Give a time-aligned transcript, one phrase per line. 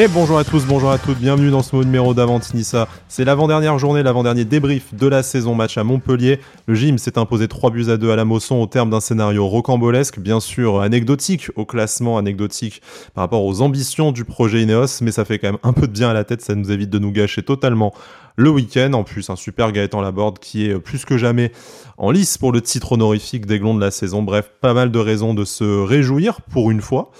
[0.00, 2.86] Et bonjour à tous, bonjour à toutes, bienvenue dans ce nouveau numéro d'Avantinissa.
[3.08, 6.38] C'est l'avant-dernière journée, l'avant-dernier débrief de la saison match à Montpellier.
[6.68, 9.48] Le gym s'est imposé 3 buts à 2 à la Mosson au terme d'un scénario
[9.48, 12.80] rocambolesque, bien sûr anecdotique au classement, anecdotique
[13.12, 15.92] par rapport aux ambitions du projet Ineos, mais ça fait quand même un peu de
[15.92, 17.92] bien à la tête, ça nous évite de nous gâcher totalement
[18.36, 18.92] le week-end.
[18.92, 21.50] En plus, un super Gaëtan Laborde qui est plus que jamais
[21.96, 24.22] en lice pour le titre honorifique d'Aiglon de la saison.
[24.22, 27.10] Bref, pas mal de raisons de se réjouir pour une fois.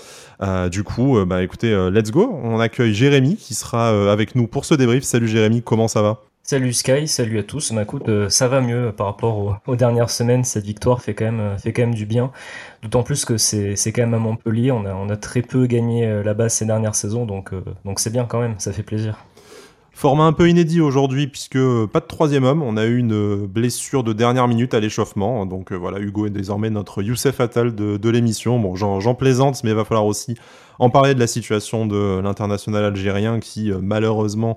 [0.41, 2.38] Euh, du coup, euh, bah écoutez, euh, let's go.
[2.42, 5.05] On accueille Jérémy qui sera avec nous pour ce débrief.
[5.05, 6.19] Salut Jérémy, comment ça va?
[6.42, 7.73] Salut Sky, salut à tous.
[7.73, 7.84] Bah,
[8.30, 10.45] ça va mieux par rapport aux, dernières semaines.
[10.45, 12.30] Cette victoire fait quand même, fait quand même du bien.
[12.83, 14.73] D'autant plus que c'est, quand même à Montpellier.
[14.73, 17.52] On a, on a très peu gagné là-bas ces dernières saisons, donc,
[17.84, 19.19] donc c'est bien quand même, ça fait plaisir.
[19.98, 22.62] Format un peu inédit aujourd'hui puisque euh, pas de troisième homme.
[22.62, 25.45] On a eu une euh, blessure de dernière minute à l'échauffement.
[25.45, 28.61] Donc euh, voilà, Hugo est désormais notre Youssef Attal de, l'émission.
[28.61, 30.36] Bon, j'en plaisante, mais il va falloir aussi
[30.78, 34.56] en parler de la situation de l'international algérien qui malheureusement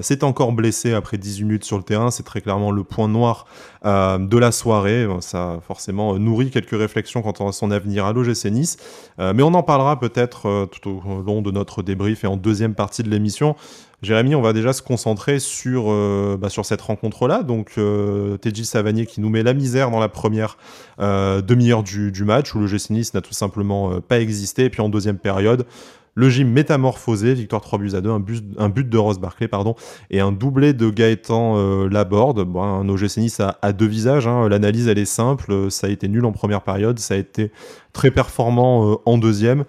[0.00, 2.10] s'est encore blessé après 10 minutes sur le terrain.
[2.10, 3.44] C'est très clairement le point noir
[3.84, 5.06] de la soirée.
[5.20, 8.78] Ça forcément nourrit quelques réflexions quant à son avenir à l'OGC Nice.
[9.18, 13.02] mais on en parlera peut-être tout au long de notre débrief et en deuxième partie
[13.02, 13.54] de l'émission.
[14.00, 17.42] Jérémy, on va déjà se concentrer sur, euh, bah, sur cette rencontre-là.
[17.42, 20.56] Donc, euh, Teji Savanier qui nous met la misère dans la première
[21.00, 24.66] euh, demi-heure du, match, où le GC n'a tout simplement euh, pas existé.
[24.66, 25.66] Et puis en deuxième période,
[26.14, 29.74] le gym métamorphosé, victoire 3 buts à 2, un but, de Ross Barclay, pardon,
[30.10, 32.42] et un doublé de Gaëtan Laborde.
[32.42, 34.48] Bon, un OGC a, deux visages, hein.
[34.48, 37.52] l'analyse elle est simple, ça a été nul en première période, ça a été
[37.92, 39.64] très performant en deuxième.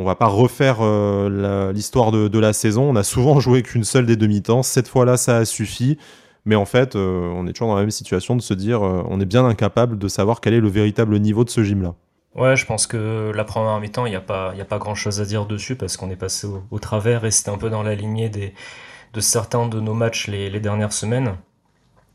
[0.00, 2.88] On va pas refaire euh, l'histoire de, la saison.
[2.88, 4.62] On a souvent joué qu'une seule des demi-temps.
[4.62, 5.98] Cette fois-là, ça a suffi.
[6.44, 9.02] Mais en fait, euh, on est toujours dans la même situation de se dire, euh,
[9.08, 11.96] on est bien incapable de savoir quel est le véritable niveau de ce gym-là.
[12.36, 15.74] Ouais, je pense que la première mi-temps, il n'y a pas, grand-chose à dire dessus
[15.74, 19.66] parce qu'on est passé au, travers et c'était un peu dans la lignée de certains
[19.66, 21.34] de nos matchs les, dernières semaines.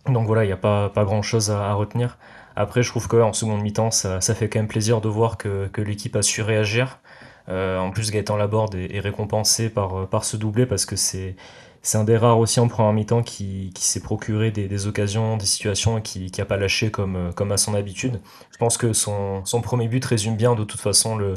[0.07, 2.17] Donc voilà, il n'y a pas, grand-chose à, retenir.
[2.55, 6.15] Après, je trouve qu'en seconde mi-temps, ça, fait quand même plaisir de voir que l'équipe
[6.15, 6.99] a su réagir.
[7.49, 10.95] Euh, en plus, Gaëtan Laborde est, est récompensé par, euh, par ce doublé parce que
[10.95, 11.35] c'est
[11.93, 15.97] un des rares aussi en première mi-temps qui, qui s'est procuré des, occasions, des situations
[15.97, 18.21] et qui n'a pas lâché comme, euh, comme à son habitude.
[18.51, 21.33] Je pense que son, son premier but résume bien de toute façon le,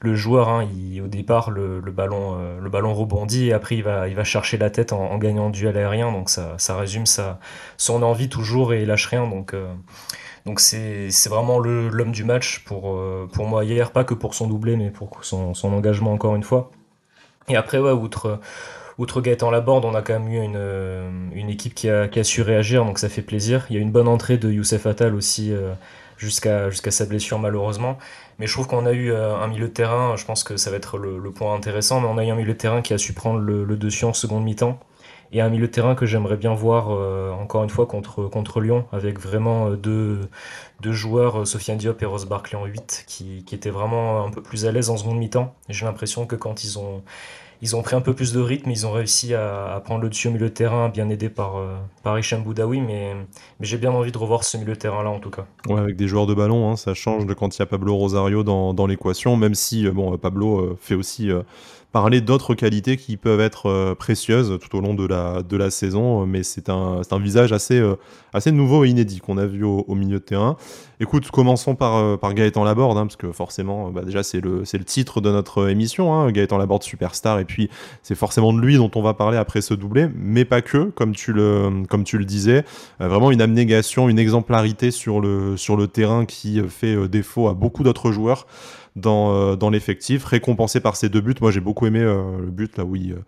[0.00, 0.48] le joueur.
[0.48, 0.66] Hein,
[1.04, 4.56] au départ, le, le ballon, le ballon rebondit et après il va, il va chercher
[4.56, 6.10] la tête en, gagnant le duel aérien.
[6.12, 7.38] Donc ça, ça résume sa,
[7.76, 9.26] son envie toujours et il lâche rien.
[9.26, 9.54] Donc
[10.44, 14.48] donc c'est vraiment l'homme du match pour, euh, pour moi hier, pas que pour son
[14.48, 16.70] doublé, mais pour son, engagement encore une fois.
[17.48, 18.40] Et après, ouais, outre,
[18.98, 22.84] outre Gaëtan Laborde, on a quand même eu une, euh, équipe qui a, su réagir,
[22.84, 23.66] donc ça fait plaisir.
[23.70, 25.74] Il y a une bonne entrée de Youssef Attal aussi euh,
[26.16, 27.98] jusqu'à sa blessure malheureusement.
[28.38, 30.76] Mais je trouve qu'on a eu un milieu de terrain, je pense que ça va
[30.76, 33.12] être le, point intéressant, mais on a eu un milieu de terrain qui a su
[33.12, 34.80] prendre le dessus en seconde mi-temps
[35.32, 38.60] et un milieu de terrain que j'aimerais bien voir euh, encore une fois contre, contre
[38.60, 40.20] Lyon avec vraiment euh, deux,
[40.80, 44.30] deux joueurs, euh, Sofiane Diop et Rose Barclay en 8 qui, qui étaient vraiment un
[44.30, 45.54] peu plus à l'aise en seconde mi-temps.
[45.70, 47.02] J'ai l'impression que quand ils ont,
[47.62, 50.28] ils ont pris un peu plus de rythme, ils ont réussi à, prendre le dessus
[50.28, 51.54] au milieu de terrain, bien aidé par,
[52.02, 53.14] par Hicham Boudaoui, mais,
[53.60, 55.46] mais j'ai bien envie de revoir ce milieu de terrain-là en tout cas.
[55.68, 57.94] Ouais, avec des joueurs de ballon, hein, ça change de quand il y a Pablo
[57.94, 61.30] Rosario dans, dans l'équation, même si bon, Pablo fait aussi
[61.92, 65.70] parler d'autres qualités qui peuvent être euh, précieuses tout au long de la, de la
[65.70, 67.96] saison, mais c'est un, un, visage assez, euh,
[68.32, 70.56] assez nouveau et inédit qu'on a vu au, milieu de terrain.
[71.00, 74.62] Écoute, commençons par, euh, par Gaëtan Laborde, hein, parce que forcément, bah, déjà, c'est le,
[74.72, 77.68] le titre de notre émission, hein, Gaëtan Laborde superstar, et puis
[78.02, 81.14] c'est forcément de lui dont on va parler après ce doublé, mais pas que, comme
[81.14, 82.64] tu le, comme tu le disais,
[83.00, 87.82] vraiment une abnégation, une exemplarité sur le, sur le terrain qui fait défaut à beaucoup
[87.82, 88.46] d'autres joueurs
[88.96, 91.34] dans, euh, dans l'effectif, récompensé par ses deux buts.
[91.40, 93.24] Moi, j'ai beaucoup aimé euh, le but là où il, euh,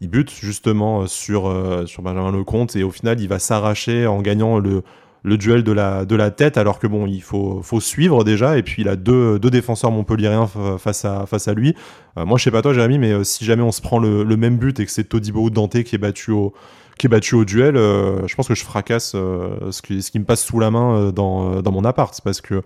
[0.00, 1.54] il bute justement sur,
[1.86, 2.74] sur Benjamin Lecomte.
[2.74, 4.82] Et au final, il va s'arracher en gagnant le,
[5.22, 8.58] le duel de la, de la tête, alors que bon, il faut, faut suivre déjà,
[8.58, 11.76] et puis il a deux, deux défenseurs montpelliérains face à, face à lui.
[12.16, 14.80] moi, je sais pas toi, Jérémy, mais si jamais on se prend le, même but
[14.80, 16.52] et que c'est Todibo ou Dante qui est battu au,
[16.98, 20.24] qui est battu au duel, je pense que je fracasse ce, qui, ce qui me
[20.24, 22.64] passe sous la main dans, dans mon appart, parce que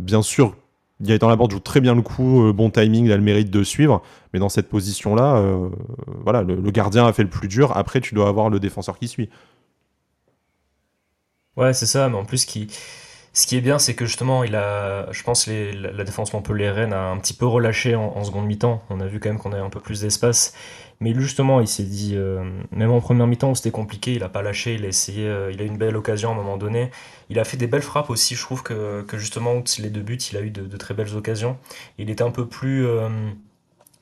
[0.00, 0.54] bien sûr,
[1.00, 3.62] Gaëtan Laborde joue très bien le coup, euh, bon timing, il a le mérite de
[3.62, 4.02] suivre,
[4.32, 5.68] mais dans cette position-là, euh,
[6.24, 7.76] voilà, le, gardien a fait le plus dur.
[7.76, 9.30] Après, tu dois avoir le défenseur qui suit.
[11.56, 12.68] Ouais, c'est ça, mais en plus, qui,
[13.32, 17.18] ce qui est bien, c'est que justement, je pense, les, la, défense Montpellier-Rennes a un
[17.18, 18.82] petit peu relâché en, seconde mi-temps.
[18.90, 20.54] On a vu quand même qu'on avait un peu plus d'espace.
[21.00, 22.42] Mais justement, il s'est dit, euh,
[22.72, 25.52] même en première mi-temps où c'était compliqué, il a pas lâché, il a essayé, euh,
[25.52, 26.90] il a eu une belle occasion à un moment donné.
[27.30, 30.36] Il a fait des belles frappes aussi, je trouve que, justement, les deux buts, il
[30.36, 31.56] a eu de, très belles occasions.
[31.98, 33.08] Il était un peu plus, euh,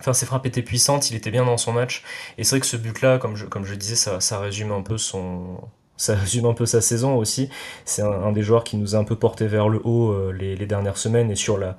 [0.00, 2.02] Enfin, ses frappes étaient puissantes, il était bien dans son match.
[2.36, 4.82] Et c'est vrai que ce but-là, comme je, comme je disais, ça, ça résume un
[4.82, 5.58] peu son,
[5.96, 7.48] ça résume un peu sa saison aussi.
[7.84, 10.56] C'est un, des joueurs qui nous a un peu porté vers le haut euh, les,
[10.66, 11.76] dernières semaines et sur la,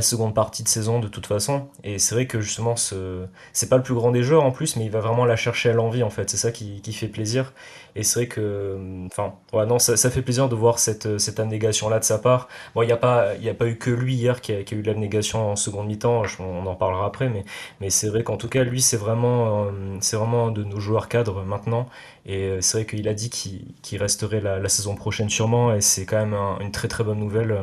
[0.00, 1.68] seconde partie de saison de toute façon.
[1.84, 4.76] Et c'est vrai que justement, ce, c'est pas le plus grand des joueurs en plus,
[4.76, 6.30] mais il va vraiment la chercher à l'envie en fait.
[6.30, 7.52] C'est ça qui, fait plaisir.
[7.96, 11.98] Et c'est vrai que, enfin, ouais, non, ça, fait plaisir de voir cette, cette abnégation-là
[11.98, 12.48] de sa part.
[12.74, 14.82] Bon, il n'y a, pas, y a pas eu que lui hier qui a, eu
[14.82, 17.44] l'abnégation en seconde mi-temps, on en parlera après, mais,
[17.80, 19.70] mais c'est vrai qu'en tout cas, lui, c'est vraiment, euh,
[20.00, 21.88] c'est vraiment de nos joueurs cadres maintenant.
[22.26, 26.04] Et euh, c'est vrai qu'il a dit qu'il resterait la, saison prochaine sûrement, et c'est
[26.04, 27.56] quand même une très très bonne nouvelle.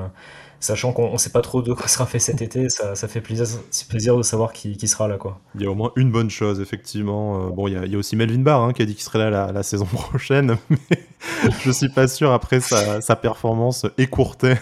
[0.63, 3.21] Euh, sachant qu'on ne sait pas trop de quoi sera fait cet été, ça, fait
[3.21, 5.18] plaisir, de savoir qui, qui, sera là.
[5.18, 5.39] Quoi.
[5.56, 7.48] Il y a au moins une bonne chose, effectivement.
[7.48, 9.51] Euh, bon, il y, a, aussi Melvin Barr hein, qui a dit qu'il serait là
[9.51, 11.07] la, saison prochaine, mais
[11.63, 14.56] je suis pas sûr après sa, performance écourtée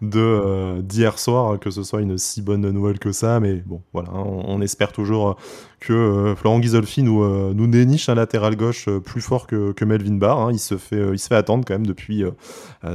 [0.00, 3.40] de d'hier soir que ce soit une si bonne nouvelle que ça.
[3.40, 5.36] Mais bon, voilà, on espère toujours
[5.80, 9.84] que euh, Florent Ghisolfi nous, euh, nous déniche un latéral gauche euh, plus fort que,
[9.84, 10.40] Melvin Barr.
[10.40, 10.52] Hein.
[10.52, 12.22] Il, se fait, attendre quand même depuis,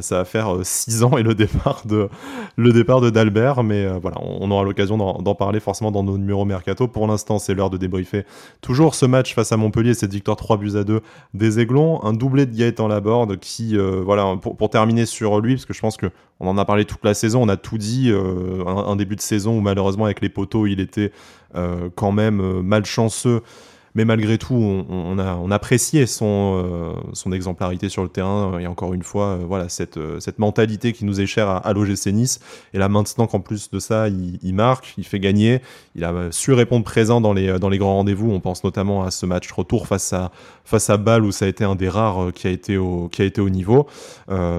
[0.02, 3.64] ça va faire 6 ans et le départ de, Dalbert.
[3.64, 6.88] Mais voilà, on, aura l'occasion d'en parler forcément dans nos numéros mercato.
[6.88, 8.24] Pour l'instant, c'est l'heure de débriefer
[8.62, 11.02] toujours ce match face à Montpellier, cette victoire 3 buts à 2
[11.34, 12.04] des Aiglons.
[12.04, 15.98] Un doublé de Gaëtan Laborde qui, voilà, pour, terminer sur lui, parce que je pense
[15.98, 16.08] que
[16.40, 18.12] on en a parlé toute la saison, on a tout dit.
[18.66, 21.12] un, début de saison où malheureusement avec les poteaux, il était
[21.96, 23.42] quand même euh, malchanceux
[23.96, 28.60] mais malgré tout, on, a, on appréciait son, euh, son exemplarité sur le terrain.
[28.60, 32.08] Et encore une fois, voilà, cette, cette mentalité qui nous est chère à, à l'OGC
[32.08, 32.40] Nice.
[32.74, 35.62] Et là, maintenant qu'en plus de ça, il, marque, il fait gagner,
[35.96, 38.32] il a su répondre présent dans les, grands rendez-vous.
[38.32, 40.32] On pense notamment à ce match retour face à,
[40.66, 43.22] face à Bâle, où ça a été un des rares qui a été au, qui
[43.22, 43.88] a été au niveau.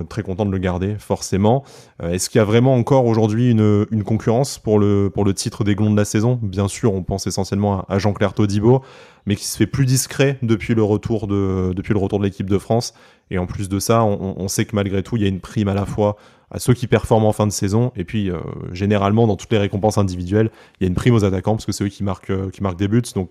[0.09, 1.63] très content de le garder, forcément.
[2.03, 5.75] Est-ce qu'il y a vraiment encore aujourd'hui une, concurrence pour le, pour le titre des
[5.75, 6.39] Glons de la saison?
[6.43, 8.83] Bien sûr, on pense essentiellement à, Jean-Claire Todibo
[9.27, 12.49] mais qui se fait plus discret depuis le retour de, depuis le retour de l'équipe
[12.49, 12.95] de France.
[13.31, 15.69] Et en plus de ça, on, sait que malgré tout, il y a une prime
[15.69, 16.17] à la fois
[16.53, 18.39] à ceux qui performent en fin de saison, et puis euh,
[18.71, 21.73] généralement dans toutes les récompenses individuelles, il y a une prime aux attaquants parce que
[21.73, 23.03] c'est eux qui marquent, euh, qui marquent des buts.
[23.17, 23.31] Donc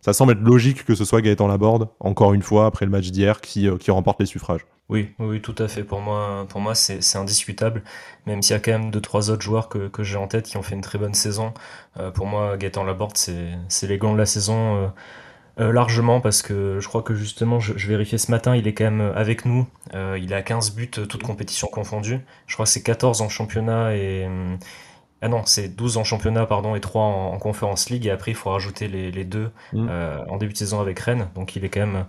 [0.00, 3.10] ça semble être logique que ce soit Gaëtan Laborde, encore une fois, après le match
[3.10, 4.64] d'hier, qui, euh, qui remporte les suffrages.
[4.88, 5.82] Oui, oui, tout à fait.
[5.82, 7.82] Pour moi, pour moi c'est indiscutable.
[8.26, 10.46] Même s'il y a quand même deux, trois autres joueurs que, que j'ai en tête
[10.46, 11.52] qui ont fait une très bonne saison.
[12.14, 14.92] pour moi, Gaëtan Laborde, c'est les gants de la saison.
[15.60, 18.72] Euh, largement parce que je crois que justement, je, je, vérifiais ce matin, il est
[18.72, 19.66] quand même avec nous.
[19.92, 22.20] Euh, il a 15 buts, toutes compétitions confondues.
[22.46, 24.26] Je crois que c'est 14 en championnat et.
[25.24, 28.06] Ah non, c'est 12 en championnat, pardon, et 3 en, en Conference League.
[28.06, 29.86] Et après, il faut rajouter les, les deux mmh.
[29.88, 31.28] euh, en début de saison avec Rennes.
[31.36, 32.06] Donc il est quand même.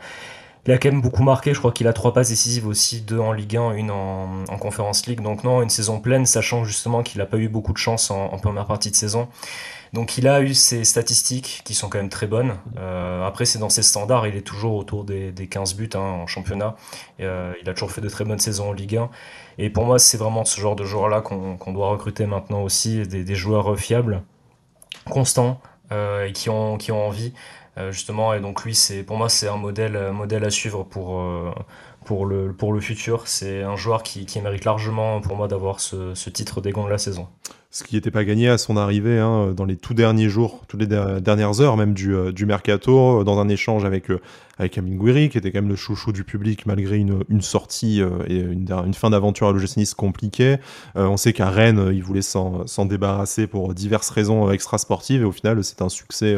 [0.66, 3.20] Il a quand même beaucoup marqué, je crois qu'il a trois passes décisives aussi, deux
[3.20, 5.20] en Ligue 1, une en, en Conference League.
[5.20, 8.28] Donc non, une saison pleine, sachant justement qu'il n'a pas eu beaucoup de chance en,
[8.32, 9.28] en première partie de saison.
[9.94, 12.58] Donc il a eu ses statistiques qui sont quand même très bonnes.
[12.78, 16.00] Euh, après, c'est dans ses standards, il est toujours autour des, des 15 buts hein,
[16.00, 16.76] en championnat.
[17.20, 19.10] Euh, il a toujours fait de très bonnes saisons en Ligue 1.
[19.60, 23.36] Et pour moi, c'est vraiment ce genre de joueurs-là qu'on doit recruter maintenant aussi, des,
[23.36, 24.24] joueurs fiables,
[25.06, 25.62] constants,
[25.92, 27.34] euh, et qui ont, qui ont envie.
[27.90, 31.20] Justement, et donc lui, pour moi, c'est un modèle, modèle à suivre pour,
[32.04, 33.28] pour, le, pour le futur.
[33.28, 36.86] C'est un joueur qui, qui mérite largement pour moi d'avoir ce, ce titre des gants
[36.86, 37.28] de la saison
[37.74, 40.82] ce qui n'était pas gagné à son arrivée hein, dans les tout derniers jours, toutes
[40.82, 44.22] les dernières heures même du, euh, du mercato, euh, dans un échange avec, euh,
[44.60, 48.00] avec Amin Gouiri, qui était quand même le chouchou du public malgré une, une sortie
[48.28, 50.58] et une, une fin d'aventure à l'OGC Nice compliquée.
[50.94, 55.64] on sait qu'à Rennes, il voulait s'en débarrasser pour diverses raisons extrasportives et au final,
[55.64, 56.38] c'est un succès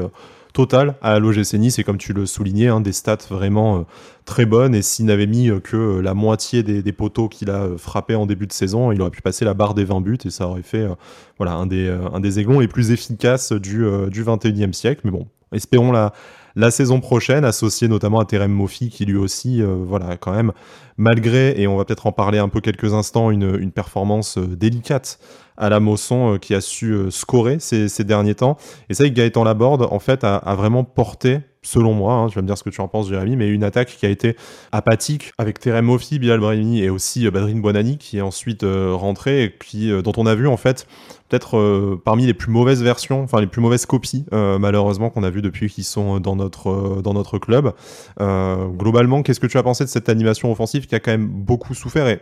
[0.55, 1.77] total à l'OGC Nice.
[1.77, 3.81] Et comme tu le soulignais, hein, des stats vraiment euh,
[4.23, 4.73] très bonnes.
[4.73, 8.25] Et s'il n'avait mis euh, que euh, la moitié des, poteaux qu'il a frappé en
[8.25, 10.17] début de saison, il aurait pu passer la barre des 20 buts.
[10.23, 10.87] Et ça aurait fait
[11.37, 15.01] voilà un des, un les plus efficaces du, du 21e siècle.
[15.03, 16.13] Mais bon, espérons la,
[16.55, 20.53] la saison prochaine, associé notamment à Terem Moffi, qui lui aussi, voilà, quand même,
[20.95, 25.19] malgré, et on va peut-être en parler un peu quelques instants, une, une performance délicate
[25.57, 28.57] à la Mosson euh, qui a su euh, scorer ces, derniers temps.
[28.89, 32.47] Et ça, Gaëtan Laborde, en fait, a, vraiment porté selon moi, hein, tu vas me
[32.47, 34.35] dire ce que tu en penses, Jérémy, mais une attaque qui a été
[34.71, 39.45] apathique avec Terem Moffi, Bilal Brahimi et aussi euh, Badrine Bonani qui est ensuite rentré
[39.45, 40.85] et qui, dont on a vu en fait
[41.27, 45.41] peut-être parmi les plus mauvaises versions, enfin les plus mauvaises copies malheureusement qu'on a vu
[45.41, 47.73] depuis qu'ils sont dans notre dans notre club.
[48.19, 51.73] globalement, qu'est-ce que tu as pensé de cette animation offensive qui a quand même beaucoup
[51.73, 52.19] souffert et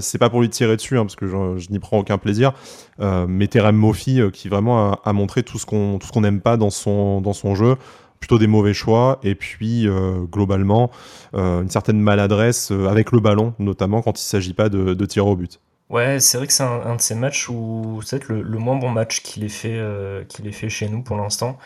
[0.00, 2.52] c'est pas pour lui tirer dessus hein, parce que je, n'y prends aucun plaisir,
[3.00, 7.20] mais Terem Moffi qui vraiment a, montré tout ce qu'on qu'on n'aime pas dans son
[7.20, 7.76] dans son jeu
[8.18, 10.90] plutôt des mauvais choix et puis euh, globalement
[11.34, 15.06] euh, une certaine maladresse euh, avec le ballon, notamment quand il s'agit pas de, de
[15.06, 15.60] tirer au but.
[15.88, 18.90] Ouais, c'est vrai que c'est un, de ces matchs où c'est peut-être le, moins bon
[18.90, 21.58] match qu'il ait fait, euh, qu'il ait fait chez nous pour l'instant.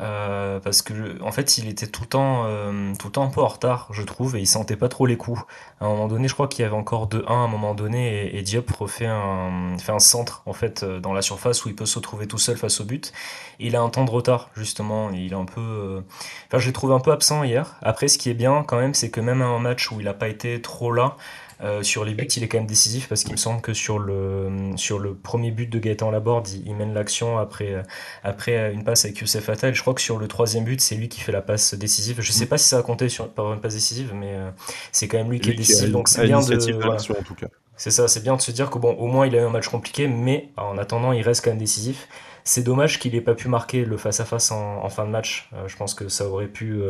[0.00, 3.30] Euh, parce que en fait, il était tout le temps, euh, tout le temps un
[3.30, 5.40] peu en retard, je trouve, et il sentait pas trop les coups.
[5.80, 8.36] À un moment donné, je crois qu'il y avait encore 2-1 à un moment donné,
[8.36, 11.86] et, Diop refait un, fait un centre en fait dans la surface où il peut
[11.86, 13.12] se retrouver tout seul face au but.
[13.58, 15.10] Il a un temps de retard justement.
[15.10, 16.02] il est un peu,
[16.48, 17.76] enfin, je l'ai trouvé un peu absent hier.
[17.82, 20.08] Après, ce qui est bien quand même, c'est que même à un match où il
[20.08, 21.16] a pas été trop là.
[21.62, 23.98] Euh, sur les buts, il est quand même décisif parce qu'il me semble que sur
[23.98, 27.82] le, sur le premier but de Gaëtan Laborde, il, il mène l'action après,
[28.22, 29.74] après une passe avec Youssef Attal.
[29.74, 32.20] Je crois que sur le troisième but, c'est lui qui fait la passe décisive.
[32.20, 32.48] Je sais mm.
[32.48, 34.50] pas si ça a compté sur, par une passe décisive, mais euh,
[34.92, 35.90] c'est quand même lui, qui est décisif.
[35.90, 37.18] donc c'est bien de.
[37.18, 37.46] en tout cas.
[37.78, 39.50] C'est ça, c'est bien de se dire que bon, au moins il a eu un
[39.50, 42.08] match compliqué, mais en attendant, il reste quand même décisif.
[42.44, 45.50] C'est dommage qu'il ait pas pu marquer le face-à-face en, fin de match.
[45.52, 46.80] Euh, je pense que ça aurait pu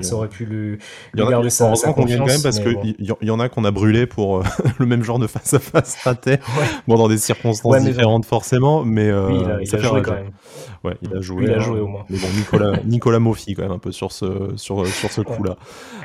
[0.00, 0.78] ça aurait pu lui,
[1.12, 2.18] lui garder sa, sa confiance.
[2.18, 4.42] quand même parce qu'il y, en a qu'on a brûlé pour euh,
[4.78, 6.38] le même genre de face à face raté.
[6.88, 10.30] Bon, dans des circonstances différentes forcément, mais euh, il a, il a joué quand même.
[10.84, 11.44] Ouais, il a joué.
[11.44, 11.60] Il a hein.
[11.60, 12.04] joué au moins.
[12.08, 15.56] Mais bon, Nicolas, Nicolas Moffi quand même un peu sur ce, sur, sur ce coup-là.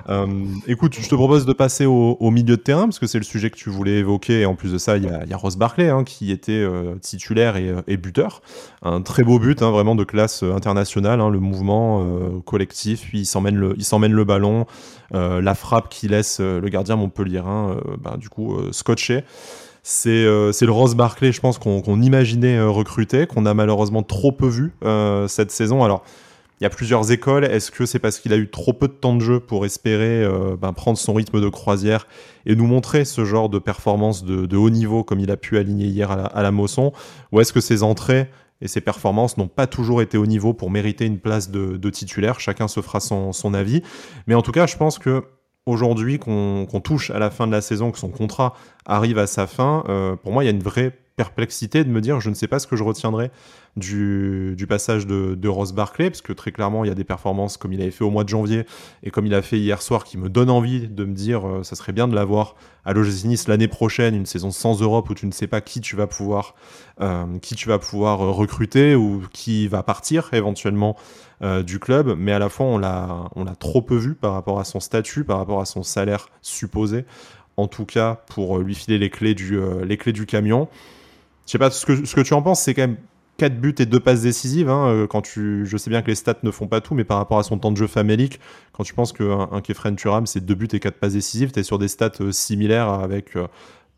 [0.09, 0.27] Euh,
[0.67, 3.23] écoute, je te propose de passer au, au, milieu de terrain parce que c'est le
[3.23, 4.41] sujet que tu voulais évoquer.
[4.41, 6.51] Et en plus de ça, il y a, y a Ross Barclay hein, qui était
[6.53, 8.41] euh, titulaire et, et, buteur.
[8.81, 11.21] Un très beau but, hein, vraiment de classe internationale.
[11.21, 14.65] Hein, le mouvement collectif, puis il s'emmène il s'emmène le ballon.
[15.13, 19.23] Euh, la frappe qui laisse le gardien montpelliérain, bah, du coup, scotché.
[20.05, 24.31] Euh, c'est le Ross Barclay, je pense, qu'on imaginait euh, recruter, qu'on a malheureusement trop
[24.31, 25.83] peu vu euh, cette saison.
[25.83, 26.03] Alors,
[26.59, 27.45] il y a plusieurs écoles.
[27.45, 30.23] Est-ce que c'est parce qu'il a eu trop peu de temps de jeu pour espérer
[30.61, 32.05] ben, prendre son rythme de croisière
[32.45, 35.87] et nous montrer ce genre de performance de, haut niveau comme il a pu aligner
[35.87, 36.93] hier à la, Mosson?
[37.31, 38.29] Ou est-ce que ses entrées
[38.61, 42.39] et ses performances n'ont pas toujours été au niveau pour mériter une place de, titulaire
[42.39, 43.81] Chacun se fera son, avis.
[44.27, 45.23] Mais en tout cas, je pense que
[45.65, 48.53] aujourd'hui qu'on touche à la fin de la saison, que son contrat
[48.85, 52.01] arrive à sa fin, euh, pour moi, il y a une vraie perplexité de me
[52.01, 53.29] dire je ne sais pas ce que je retiendrai
[53.77, 57.73] du, passage de, Ross Barclay, parce que très clairement, il y a des performances comme
[57.73, 58.65] il avait fait au mois de janvier
[59.03, 61.63] et comme il a fait hier soir qui me donnent envie de me dire euh,
[61.63, 65.13] ça serait bien de l'avoir à l'OGC Nice l'année prochaine, une saison sans Europe où
[65.13, 66.55] tu ne sais pas qui tu vas pouvoir,
[67.01, 70.97] euh, qui tu vas pouvoir recruter ou qui va partir éventuellement
[71.43, 74.33] euh, du club, mais à la fois on l'a, on l'a trop peu vu par
[74.33, 77.05] rapport à son statut, par rapport à son salaire supposé,
[77.57, 80.67] en tout cas pour lui filer les clés du, les clés du camion.
[81.51, 82.95] Je sais pas ce que, ce que tu en penses, c'est quand même
[83.35, 84.69] 4 buts et 2 passes décisives.
[84.69, 87.03] Hein, euh, quand tu, je sais bien que les stats ne font pas tout, mais
[87.03, 88.39] par rapport à son temps de jeu famélique,
[88.71, 91.59] quand tu penses qu'un un Kefren Turam, c'est 2 buts et 4 passes décisives, tu
[91.59, 93.47] es sur des stats euh, similaires avec euh,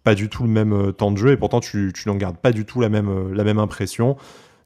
[0.04, 2.52] pas du tout le même temps de jeu et pourtant tu, tu n'en gardes pas
[2.54, 4.18] du tout la même, la même impression.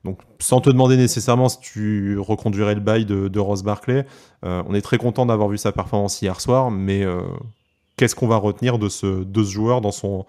[0.05, 4.05] Donc, sans te demander nécessairement si tu reconduirais le bail de, Ross Barclay,
[4.43, 7.05] on est très content d'avoir vu sa performance hier soir, mais
[7.97, 10.25] qu'est-ce qu'on va retenir de ce, de ce joueur dans son,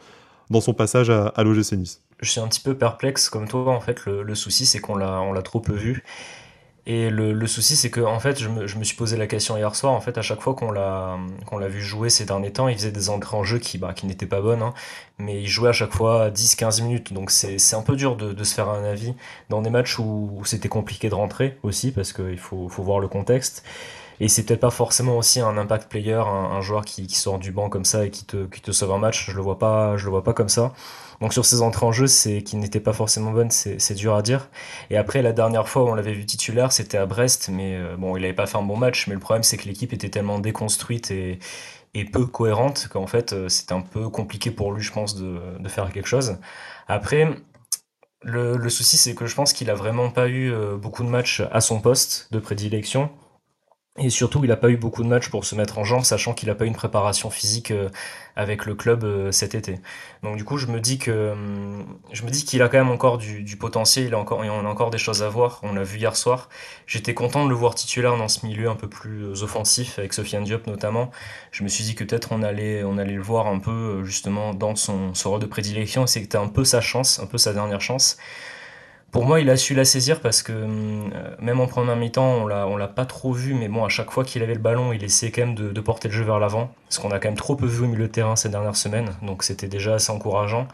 [0.51, 2.03] dans son passage à, à l'OGC Nice?
[2.21, 3.73] Je suis un petit peu perplexe comme toi.
[3.73, 6.05] En fait, le, souci, c'est qu'on l'a, on l'a trop peu vu.
[6.91, 9.59] Et le, souci, c'est que en fait, je me, je me, suis posé la question
[9.59, 9.93] hier soir.
[9.93, 12.77] En fait, à chaque fois qu'on l'a, qu'on l'a vu jouer ces derniers temps, il
[12.77, 14.63] faisait des entrées en jeu qui, bah, qui n'étaient pas bonnes.
[14.63, 14.73] Hein.
[15.19, 17.13] mais il jouait à chaque fois 10-15 minutes.
[17.13, 19.15] Donc c'est, un peu dur de, de, se faire un avis
[19.51, 23.09] dans des matchs où, c'était compliqué de rentrer aussi, parce qu'il faut, faut voir le
[23.09, 23.65] contexte.
[24.21, 27.69] Et c'est peut-être pas forcément aussi un impact player, un, joueur qui, sort du banc
[27.69, 29.31] comme ça et qui te, qui te sauve un match.
[29.31, 30.73] Je le vois pas, je le vois pas comme ça.
[31.21, 34.23] Donc sur ses entrées en jeu, c'est qui n'étaient pas forcément bonnes, c'est dur à
[34.23, 34.49] dire.
[34.91, 37.97] Et après, la dernière fois où on l'avait vu titulaire, c'était à Brest, mais euh,
[37.97, 39.09] bon, il n'avait pas fait un bon match.
[39.09, 41.39] Mais le problème, c'est que l'équipe était tellement déconstruite et,
[42.13, 45.91] peu cohérente qu'en fait, euh, c'était un peu compliqué pour lui, je pense, de, faire
[45.93, 46.37] quelque chose.
[46.87, 47.29] Après,
[48.23, 51.09] le, le souci, c'est que je pense qu'il a vraiment pas eu euh, beaucoup de
[51.09, 53.11] matchs à son poste de prédilection.
[54.01, 56.33] Et surtout, il n'a pas eu beaucoup de matchs pour se mettre en jambe, sachant
[56.33, 57.89] qu'il n'a pas eu une préparation physique euh,
[58.37, 59.81] avec le club euh, cet été.
[60.23, 62.91] Donc du coup, je me dis que hum, je me dis qu'il a quand même
[62.91, 65.59] encore du, potentiel, il a encore, on a encore des choses à voir.
[65.65, 66.49] On l'a vu hier soir.
[66.87, 70.13] J'étais content de le voir titulaire dans ce milieu un peu plus euh, offensif avec
[70.13, 71.11] Sofiane Diop notamment.
[71.51, 74.55] Je me suis dit que peut-être on allait, on allait le voir un peu justement
[74.55, 76.05] dans son, son rôle de prédilection.
[76.05, 78.17] Et c'était un peu sa chance, un peu sa dernière chance.
[79.11, 81.09] Pour moi, il a su la saisir parce que euh,
[81.41, 84.11] même en première mi-temps, on l'a, on l'a pas trop vu, mais bon, à chaque
[84.11, 86.71] fois qu'il avait le ballon, il essayait quand même de, porter le jeu vers l'avant,
[86.85, 89.11] parce qu'on a quand même trop peu vu au milieu de terrain ces dernières semaines,
[89.23, 90.69] donc c'était déjà assez encourageant.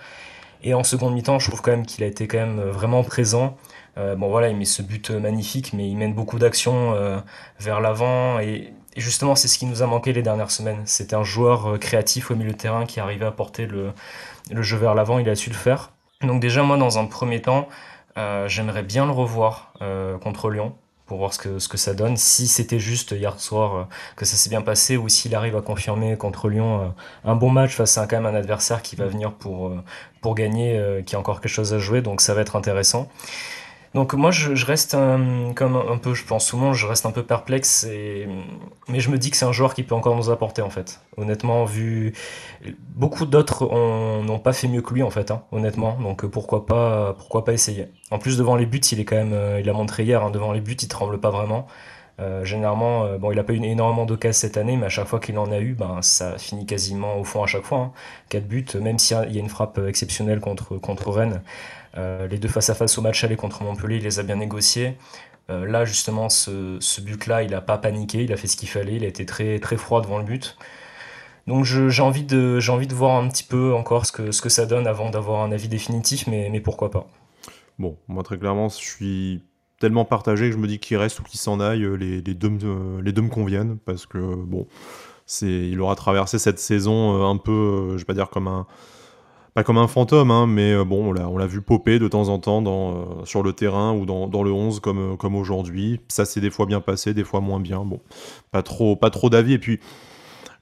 [0.65, 3.57] Et en seconde mi-temps, je trouve quand même qu'il a été quand même vraiment présent.
[3.99, 7.19] Euh, bon voilà, il met ce but magnifique, mais il mène beaucoup d'actions euh,
[7.61, 10.81] vers l'avant et, justement, c'est ce qui nous a manqué les dernières semaines.
[10.87, 13.93] C'était un joueur créatif au milieu de terrain qui arrivait à porter le,
[14.51, 15.93] le jeu vers l'avant, il a su le faire.
[16.23, 17.73] Donc déjà, moi, dans un premier temps, euh,
[18.17, 20.75] j'aimerais bien le revoir euh, contre Lyon
[21.07, 22.17] pour voir ce que, ce que ça donne.
[22.17, 26.17] Si c'était juste hier soir que ça s'est bien passé ou s'il arrive à confirmer
[26.17, 26.95] contre Lyon
[27.25, 29.71] un bon match face à quand même un adversaire qui va venir pour,
[30.23, 33.11] pour gagner, qui a encore quelque chose à jouer, donc ça va être intéressant.
[33.95, 37.23] Donc moi je, reste un, comme un peu, je pense souvent, je reste un peu
[37.23, 37.87] perplexe,
[38.89, 41.01] mais je me dis que c'est un joueur qui peut encore nous apporter en fait.
[41.17, 42.13] Honnêtement, vu
[42.97, 43.69] beaucoup d'autres
[44.23, 45.97] n'ont pas fait mieux que lui en fait, hein, honnêtement.
[46.01, 47.87] Donc pourquoi pas, pourquoi pas essayer.
[48.11, 50.31] En plus devant les buts, il est quand même, euh, il a montré hier, hein,
[50.31, 51.69] devant les buts, il tremble pas vraiment.
[52.21, 55.07] Euh, généralement, euh, bon, il a pas eu énormément d'occasions cette année, mais à chaque
[55.07, 57.79] fois qu'il en a eu, ben, ça finit quasiment au fond à chaque fois.
[57.79, 57.93] Hein.
[58.29, 61.43] 4 buts, même s'il y a une frappe exceptionnelle contre Rennes.
[61.97, 64.97] Euh, les deux face-à-face au match aller contre Montpellier, il les a bien négociés.
[65.51, 68.97] Euh, là, justement, ce, but-là, il n'a pas paniqué, il a fait ce qu'il fallait,
[68.97, 70.57] il a été très, très froid devant le but.
[71.47, 74.49] Donc j'ai envie, de, envie de voir un petit peu encore ce que, ce que
[74.49, 77.07] ça donne avant d'avoir un avis définitif, mais, mais pourquoi pas.
[77.79, 79.43] Bon, moi très clairement, je suis
[79.79, 82.51] tellement partagé que je me dis qu'il reste ou qu'il s'en aille, les, les, deux
[83.03, 84.67] les deux me conviennent, parce que bon,
[85.43, 88.67] il aura traversé cette saison euh, un peu, je vais pas dire comme un,
[89.55, 92.41] pas comme un fantôme, hein, mais euh, bon, on l'a vu popper de temps en
[92.41, 96.01] temps euh, sur le terrain ou dans, dans le 11 comme, euh, comme aujourd'hui.
[96.09, 97.85] Ça s'est des fois bien passé, des fois moins bien.
[97.85, 98.01] Bon,
[98.51, 99.53] pas trop, pas trop d'avis.
[99.53, 99.79] Et puis,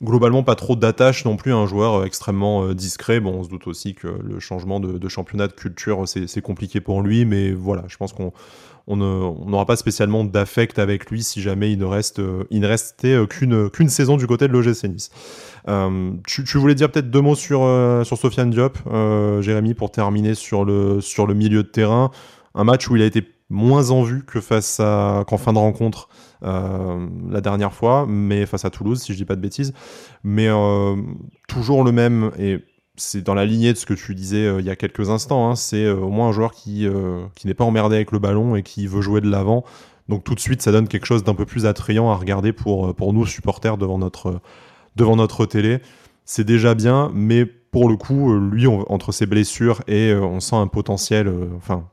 [0.03, 3.21] globalement, pas trop d'attache non plus à un joueur extrêmement discret.
[3.21, 7.03] Bon, on se doute aussi que le changement de, championnat de culture, c'est compliqué pour
[7.03, 8.33] lui, mais voilà, je pense qu'on
[8.89, 14.17] on n'aura pas spécialement d'affect avec lui si jamais il ne, reste, restait qu'une saison
[14.17, 15.11] du côté de l'OGC Nice.
[15.69, 20.35] Euh, tu, voulais dire peut-être deux mots sur, euh, Sofiane Diop, euh, Jérémy, pour terminer
[20.35, 21.01] sur le,
[21.35, 22.11] milieu de terrain.
[22.55, 26.09] Un match où il a été moins en vue que face qu'en fin de rencontre
[26.43, 29.73] la dernière fois, mais face à Toulouse, si je dis pas de bêtises.
[30.25, 30.49] Mais
[31.49, 32.59] toujours le même, et
[32.97, 35.57] c'est dans la lignée de ce que tu disais il y a quelques instants, hein,
[35.57, 36.87] c'est au moins un joueur qui,
[37.35, 39.65] qui n'est pas emmerdé avec le ballon et qui veut jouer de l'avant.
[40.09, 42.95] Donc tout de suite, ça donne quelque chose d'un peu plus attrayant à regarder pour,
[42.95, 44.41] pour nous, supporters, devant notre,
[44.97, 45.81] devant notre télé.
[46.25, 50.41] C'est déjà bien, mais pour le coup, euh, lui, entre ses blessures et euh, on
[50.41, 51.89] sent un potentiel, euh, enfin,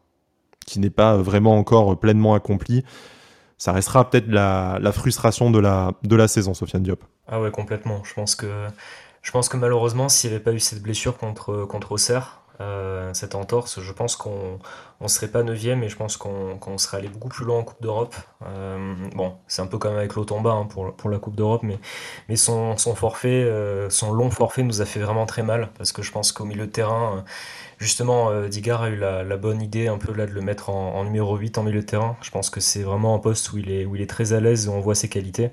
[0.67, 2.83] qui n'est pas vraiment encore pleinement accompli.
[3.59, 7.03] Ça restera peut-être la, frustration de la, saison, Sofiane Diop.
[7.27, 8.01] Ah ouais, complètement.
[8.05, 8.67] Je pense que,
[9.21, 13.13] je pense que malheureusement, s'il n'y avait pas eu cette blessure contre, contre Auxerre, euh,
[13.13, 14.59] cette entorse, je pense qu'on
[14.99, 17.81] ne serait pas 9 et je pense qu'on serait allé beaucoup plus loin en Coupe
[17.81, 18.15] d'Europe.
[18.45, 21.79] Euh, bon, c'est un peu comme avec l'Automba hein, pour, pour la Coupe d'Europe, mais,
[22.27, 25.91] mais son, son forfait, euh, son long forfait nous a fait vraiment très mal parce
[25.93, 27.23] que je pense qu'au milieu de terrain,
[27.77, 31.03] justement, Digard a eu la, bonne idée un peu là de le mettre en, en,
[31.05, 32.17] numéro 8 en milieu de terrain.
[32.21, 34.41] Je pense que c'est vraiment un poste où il est, où il est très à
[34.41, 35.51] l'aise et on voit ses qualités.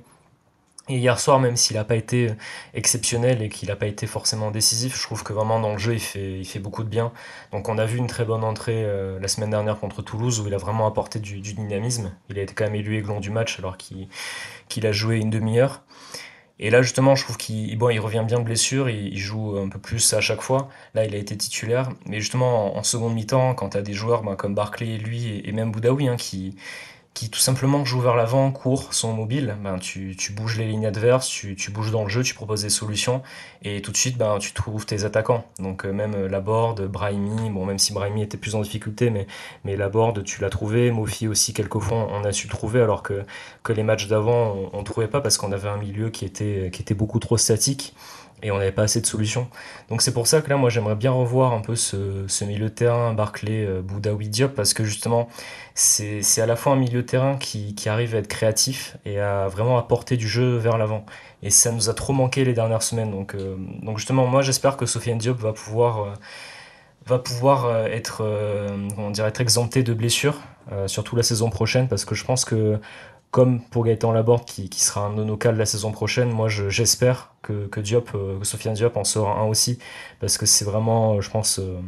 [0.89, 2.31] Et hier soir, même s'il n'a pas été
[2.73, 5.95] exceptionnel et qu'il n'a pas été forcément décisif, je trouve que vraiment dans le jeu,
[5.95, 7.13] il fait, beaucoup de bien.
[7.51, 10.47] Donc on a vu une très bonne entrée euh, la semaine dernière contre Toulouse où
[10.47, 12.13] il a vraiment apporté du, dynamisme.
[12.31, 15.83] Il a été quand même élu aiglon du match alors qu'il a joué une demi-heure.
[16.59, 20.15] Et là justement, je trouve qu'il revient bien de blessure, il, joue un peu plus
[20.15, 20.69] à chaque fois.
[20.95, 21.91] Là, il a été titulaire.
[22.07, 25.53] Mais justement, en, seconde mi-temps, quand tu as des joueurs ben, comme Barclay, lui et,
[25.53, 26.57] même Boudaoui hein, qui
[27.17, 30.85] qui tout simplement jouent vers l'avant, courent, sont mobiles, ben, tu, tu bouges les lignes
[30.85, 33.23] adverses, tu, tu, bouges dans le jeu, tu proposes des solutions,
[33.63, 35.43] et tout de suite, ben, tu trouves tes attaquants.
[35.59, 39.27] Donc euh, même euh, Laborde, Brahimi, bon même si Brahimi était plus en difficulté, mais,
[39.65, 43.25] mais Laborde, tu l'as trouvé, Mofi aussi, quelquefois, on a su trouver, alors que,
[43.63, 46.69] que les matchs d'avant, on ne trouvait pas parce qu'on avait un milieu qui était,
[46.71, 47.95] qui était beaucoup trop statique
[48.43, 49.49] et on n'avait pas assez de solutions.
[49.89, 53.15] Donc c'est pour ça que là, moi, j'aimerais bien revoir un peu ce, milieu terrain,
[53.15, 55.29] Barclay, euh, Boudaoui, Diop, parce que justement,
[55.75, 59.49] c'est à la fois un milieu terrain qui, qui, arrive à être créatif et à
[59.49, 61.07] vraiment apporter du jeu vers l'avant.
[61.43, 63.11] Et ça nous a trop manqué les dernières semaines.
[63.11, 66.03] Donc, euh, donc justement, moi, j'espère que Sofiane Diop va pouvoir...
[66.03, 66.15] Euh,
[67.09, 68.25] va pouvoir être,
[69.13, 70.41] dirait, être exempté de blessures,
[70.89, 72.81] surtout la saison prochaine, parce que je pense que
[73.31, 77.81] comme pour Gaëtan Laborde qui, sera un nonocal la saison prochaine, moi j'espère que, que,
[77.81, 79.79] Diop, euh, que Sofiane Diop en sera un aussi,
[80.21, 81.81] parce que c'est vraiment, je pense, euh,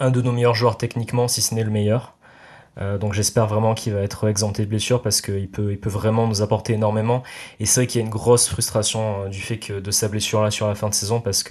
[0.00, 2.14] un de nos meilleurs joueurs techniquement, si ce n'est le meilleur.
[2.80, 6.42] Euh, donc j'espère vraiment qu'il va être exempté de blessure parce qu'il peut, vraiment nous
[6.42, 7.22] apporter énormément.
[7.60, 10.42] Et c'est vrai qu'il y a une grosse frustration du fait que de sa blessure
[10.42, 11.44] là sur la fin de saison parce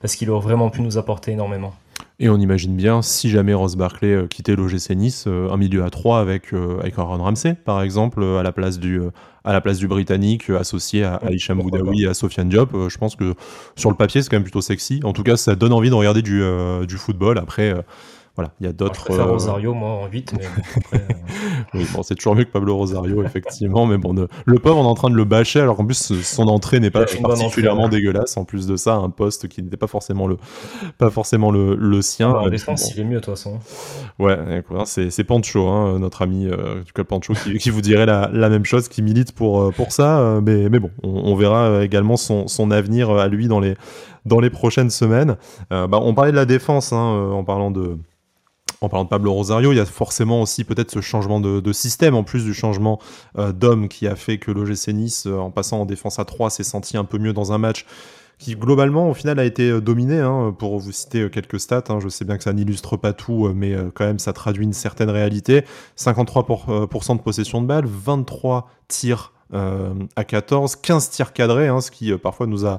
[0.00, 1.74] parce qu'il aurait vraiment pu nous apporter énormément.
[2.18, 5.84] Et on imagine bien, si jamais Ross Barclay euh, quittait l'OGC Nice, euh, un milieu
[5.84, 9.02] à 3 avec, euh, avec Aaron Ramsey, par exemple, à la place du,
[9.44, 12.70] à la place du Britannique, associé à, à Hicham Boudaoui et à Sofiane Diop.
[12.88, 13.34] je pense que
[13.76, 15.00] sur le papier, c'est quand même plutôt sexy.
[15.04, 16.42] En tout cas, ça donne envie de regarder du,
[16.88, 17.36] du football.
[17.36, 17.74] Après,
[18.36, 19.06] voilà, il y a d'autres.
[19.12, 20.46] Je Rosario, moi, en 8, mais
[20.76, 21.06] après.
[21.74, 24.86] oui, bon, c'est toujours mieux que Pablo Rosario, effectivement, mais bon, le pauvre, on est
[24.86, 28.36] en train de le bâcher, alors qu'en plus, son entrée n'est pas particulièrement dégueulasse.
[28.36, 30.36] En plus de ça, un poste qui n'était pas forcément le,
[30.98, 32.30] pas forcément le, le sien.
[32.30, 33.58] en défense, il est mieux, de toute façon.
[34.18, 34.36] Ouais,
[34.84, 36.46] c'est Pancho, hein, notre ami
[36.84, 39.92] du club Pancho, qui, qui vous dirait la, la, même chose, qui milite pour, pour
[39.92, 43.76] ça, mais, mais bon, on, verra également son, son avenir à lui dans les,
[44.26, 45.36] dans les prochaines semaines.
[45.72, 47.96] Euh, bah, on parlait de la défense hein, euh, en parlant de
[48.80, 52.14] en parlant de Pablo Rosario, il y a forcément aussi peut-être ce changement de, système,
[52.14, 53.00] en plus du changement
[53.38, 56.64] euh, d'homme qui a fait que l'OGC Nice, en passant en défense à 3, s'est
[56.64, 57.86] senti un peu mieux dans un match
[58.38, 60.20] qui globalement au final a été dominé.
[60.20, 62.00] Hein, pour vous citer quelques stats, hein.
[62.00, 65.08] je sais bien que ça n'illustre pas tout, mais quand même ça traduit une certaine
[65.08, 65.64] réalité.
[65.98, 72.46] 53% de possession de balles, 23 tirs à 14, 15 tirs cadrés, ce qui parfois
[72.46, 72.78] nous a euh,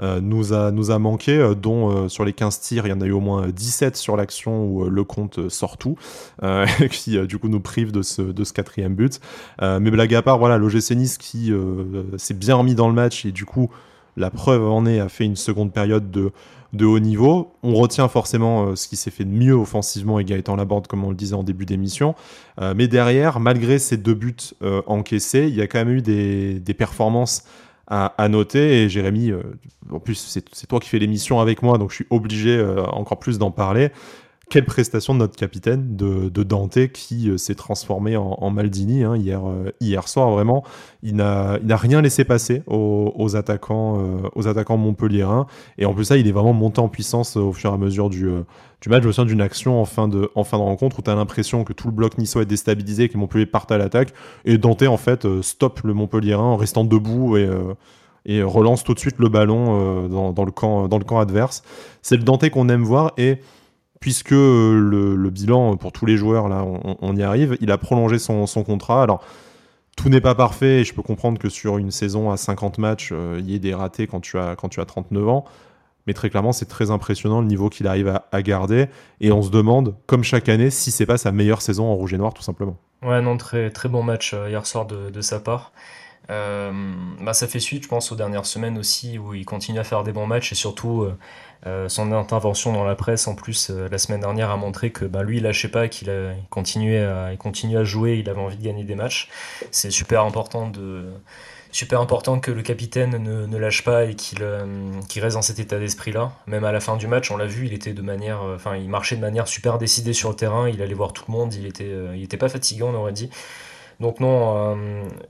[0.00, 3.00] nous, a, nous a manqué, euh, dont euh, sur les 15 tirs, il y en
[3.00, 5.96] a eu au moins 17 sur l'action où le compte sort tout,
[6.90, 9.20] qui du coup nous prive de ce, de ce quatrième but.
[9.60, 11.52] mais blague à part, voilà, l'OGC Nice qui
[12.16, 13.70] s'est bien remis dans le match et du coup,
[14.16, 16.32] la preuve en est, a fait une seconde période de,
[16.72, 17.52] de haut niveau.
[17.62, 21.10] On retient forcément ce qui s'est fait de mieux offensivement et Gaëtan Laborde, comme on
[21.10, 22.14] le disait en début d'émission.
[22.76, 24.54] mais derrière, malgré ces deux buts
[24.86, 27.44] encaissés, il y a quand même eu des, des performances
[27.86, 28.84] à, noter.
[28.84, 29.42] Et Jérémy, euh,
[29.90, 33.18] en plus, c'est toi qui fais l'émission avec moi, donc je suis obligé euh, encore
[33.18, 33.90] plus d'en parler.
[34.54, 39.42] Quelle prestation de notre capitaine, de, Dante, qui euh, s'est transformé en, Maldini hein, hier,
[39.80, 40.30] hier soir.
[40.30, 40.62] Vraiment,
[41.02, 43.98] il n'a rien laissé passer aux, attaquants,
[44.36, 45.48] aux attaquants montpelliérains.
[45.76, 48.10] Et en plus, ça, il est vraiment monté en puissance au fur et à mesure
[48.10, 48.30] du,
[48.86, 51.16] match au sein d'une action en fin de, en fin de rencontre où tu as
[51.16, 54.14] l'impression que tout le bloc niçois est déstabilisé, que Montpellier parte à l'attaque,
[54.44, 58.94] et Dante en fait euh, stoppe le Montpellierin en restant debout et, euh, relance tout
[58.94, 61.64] de suite le ballon euh, dans, le camp, dans le camp adverse.
[62.02, 63.40] C'est le Dante qu'on aime voir et
[64.04, 66.44] puisque le, bilan pour tous les joueurs,
[67.00, 69.02] on, y arrive, il a prolongé son, contrat.
[69.02, 69.24] Alors,
[69.96, 73.14] tout n'est pas parfait et je peux comprendre que sur une saison à 50 matchs,
[73.38, 75.46] il y ait des ratés quand tu as, quand tu as 39 ans.
[76.06, 78.88] Mais très clairement, c'est très impressionnant le niveau qu'il arrive à, garder.
[79.22, 82.12] Et on se demande, comme chaque année, si c'est pas sa meilleure saison en rouge
[82.12, 82.76] et noir, tout simplement.
[83.02, 85.72] Ouais, non, très, bon match euh, hier soir de, sa part.
[86.30, 86.72] Euh,
[87.20, 90.04] bah, ça fait suite, je pense, aux dernières semaines aussi, où il continue à faire
[90.04, 91.06] des bons matchs et surtout
[91.66, 95.22] euh, son intervention dans la presse, en plus, la semaine dernière, a montré que bah,
[95.22, 96.10] lui, il lâchait pas, qu'il
[96.50, 99.28] continuait, à, à jouer, il avait envie de gagner des matchs.
[99.70, 101.12] C'est super important de
[101.74, 105.78] super important que le capitaine ne, lâche pas et euh, qu'il reste dans cet état
[105.78, 106.32] d'esprit-là.
[106.46, 108.88] Même à la fin du match, on l'a vu, il était de manière, euh, il
[108.88, 110.68] marchait de manière super décidée sur le terrain.
[110.68, 111.52] Il allait voir tout le monde.
[111.52, 113.28] Il était, euh, il était pas fatiguant, on aurait dit.
[114.00, 114.76] Donc non,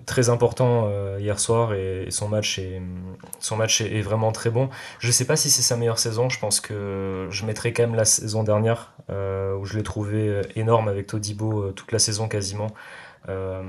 [0.06, 2.80] très important hier soir et, son match est,
[3.40, 4.68] son match est, vraiment très bon.
[4.98, 6.28] Je ne sais pas si c'est sa meilleure saison.
[6.28, 10.88] Je pense que je mettrai quand même la saison dernière où je l'ai trouvé énorme
[10.88, 12.68] avec Todibo toute la saison quasiment.
[13.28, 13.62] Euh,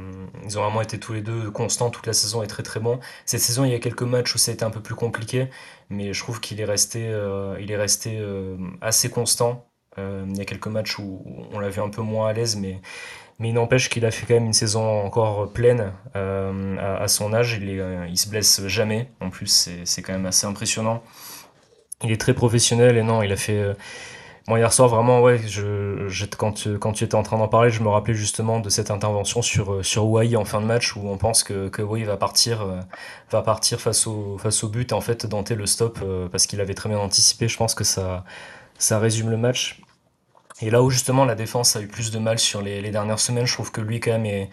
[0.43, 2.99] ils ont vraiment été tous les deux constants toute la saison et très très bons.
[3.25, 5.49] Cette saison, il y a quelques matchs où ça a été un peu plus compliqué,
[5.89, 9.67] mais je trouve qu'il est resté, euh, il est resté euh, assez constant.
[9.97, 12.81] il y a quelques matchs où on l'a vu un peu moins à l'aise, mais,
[13.39, 17.60] mais il n'empêche qu'il a fait quand même une saison encore pleine à, son âge.
[17.62, 19.10] Il, est, il se blesse jamais.
[19.19, 21.04] En plus, c'est quand même assez impressionnant.
[22.04, 23.76] Il est très professionnel et non, il a fait
[24.48, 25.41] Bon, hier soir, vraiment, ouais,
[26.38, 29.74] quand, tu, étais en train d'en parler, je me rappelais justement de cette intervention sur,
[29.74, 32.80] euh, sur en fin de match où on pense que, que va partir, euh,
[33.32, 36.45] va partir face, au, face au but et en fait Dante le stop euh, parce
[36.45, 37.48] qu'il avait très bien anticipé.
[37.48, 38.24] Je pense que ça,
[38.78, 39.82] ça résume le match.
[40.62, 43.46] Et là où justement la défense a eu plus de mal sur les, dernières semaines,
[43.46, 44.48] je trouve que lui quand même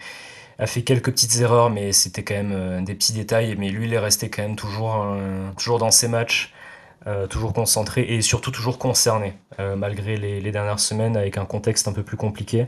[0.59, 3.55] a fait quelques petites erreurs, mais c'était quand même des petits détails.
[3.57, 5.05] Mais lui, il est resté quand même toujours,
[5.57, 6.53] toujours dans ses matchs.
[7.05, 11.89] Euh, toujours concentré et surtout toujours concerné, euh, malgré les, dernières semaines avec un contexte
[11.89, 12.67] un peu plus compliqué.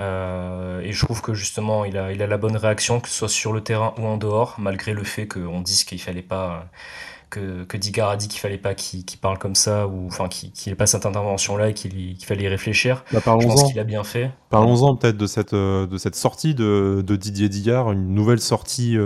[0.00, 3.14] Euh, et je trouve que justement, il a, il a la bonne réaction, que ce
[3.14, 6.66] soit sur le terrain ou en dehors, malgré le fait qu'on dise qu'il fallait pas,
[7.30, 10.52] que, que Digar a dit qu'il fallait pas qu'il parle comme ça, ou enfin qu'il
[10.66, 13.04] n'ait pas cette intervention-là et qu'il fallait y réfléchir.
[13.12, 14.30] Bah, je pense qu'il a bien fait.
[14.50, 18.96] Parlons-en peut-être de cette, de cette sortie de, de Didier Digard, une nouvelle sortie.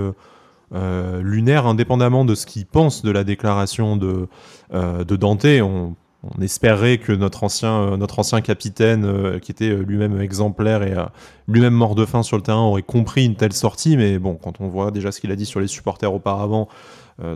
[0.74, 4.28] Euh, lunaire, indépendamment de ce qu'il pense de la déclaration de,
[4.72, 5.44] euh, de Dante.
[5.44, 5.94] On,
[6.40, 10.94] espérait que notre ancien, euh, notre ancien capitaine, qui était lui-même exemplaire et
[11.46, 13.98] lui-même mort de faim sur le terrain, aurait compris une telle sortie.
[13.98, 16.68] Mais bon, quand on voit déjà ce qu'il a dit sur les supporters auparavant,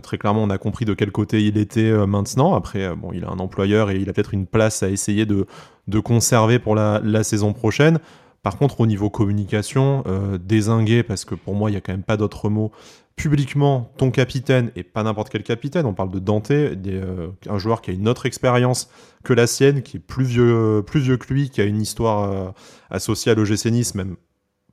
[0.03, 2.55] très clairement, on a compris de quel côté il était maintenant.
[2.55, 5.45] Après, bon, il a un employeur et il a peut-être une place à essayer de,
[5.87, 7.99] de conserver pour la, saison prochaine.
[8.43, 10.03] Par contre, au niveau communication,
[10.43, 12.71] désingué, parce que pour moi, il n'y a quand même pas d'autre mot,
[13.15, 17.91] publiquement ton capitaine, et pas n'importe quel capitaine, on parle de Dante, un joueur qui
[17.91, 18.89] a une autre expérience
[19.23, 22.53] que la sienne, qui est plus vieux, plus vieux que lui, qui a une histoire
[22.89, 24.15] associée à l'OGC Nice, même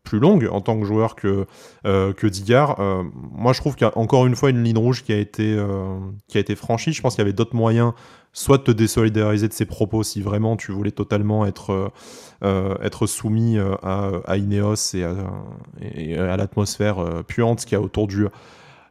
[0.06, 1.46] plus longue en tant que joueur que,
[1.84, 2.80] euh, que Digard.
[2.80, 5.18] Euh, moi, je trouve qu'il y a encore une fois une ligne rouge qui a
[5.18, 6.94] été, euh, qui a été franchie.
[6.94, 7.92] Je pense qu'il y avait d'autres moyens,
[8.32, 11.92] soit de te désolidariser de ses propos si vraiment tu voulais totalement être,
[12.42, 18.26] être soumis à, Ineos et à, à l'atmosphère puante qu'il y a autour du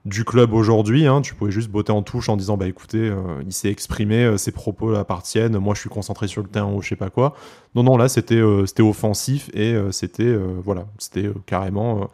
[0.06, 1.08] du club aujourd'hui.
[1.08, 4.24] Hein, tu pouvais juste botter en touche en disant bah écoutez, euh, il s'est exprimé,
[4.24, 7.10] euh, ses propos appartiennent, moi je suis concentré sur le terrain ou je sais pas
[7.10, 7.34] quoi.
[7.74, 12.08] Non, non, là c'était euh, offensif et c'était voilà, c'était carrément.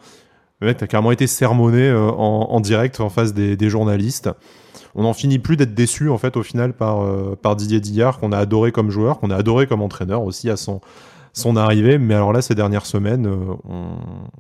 [0.62, 4.30] le mec a carrément été sermonné en, direct en face des, journalistes.
[4.96, 7.06] On n'en finit plus d'être déçu en fait au final par,
[7.38, 10.58] par Didier Dillard qu'on a adoré comme joueur, qu'on a adoré comme entraîneur aussi à
[10.58, 10.82] son,
[11.34, 11.98] son arrivée.
[11.98, 13.28] Mais alors là, ces dernières semaines,
[13.68, 13.98] on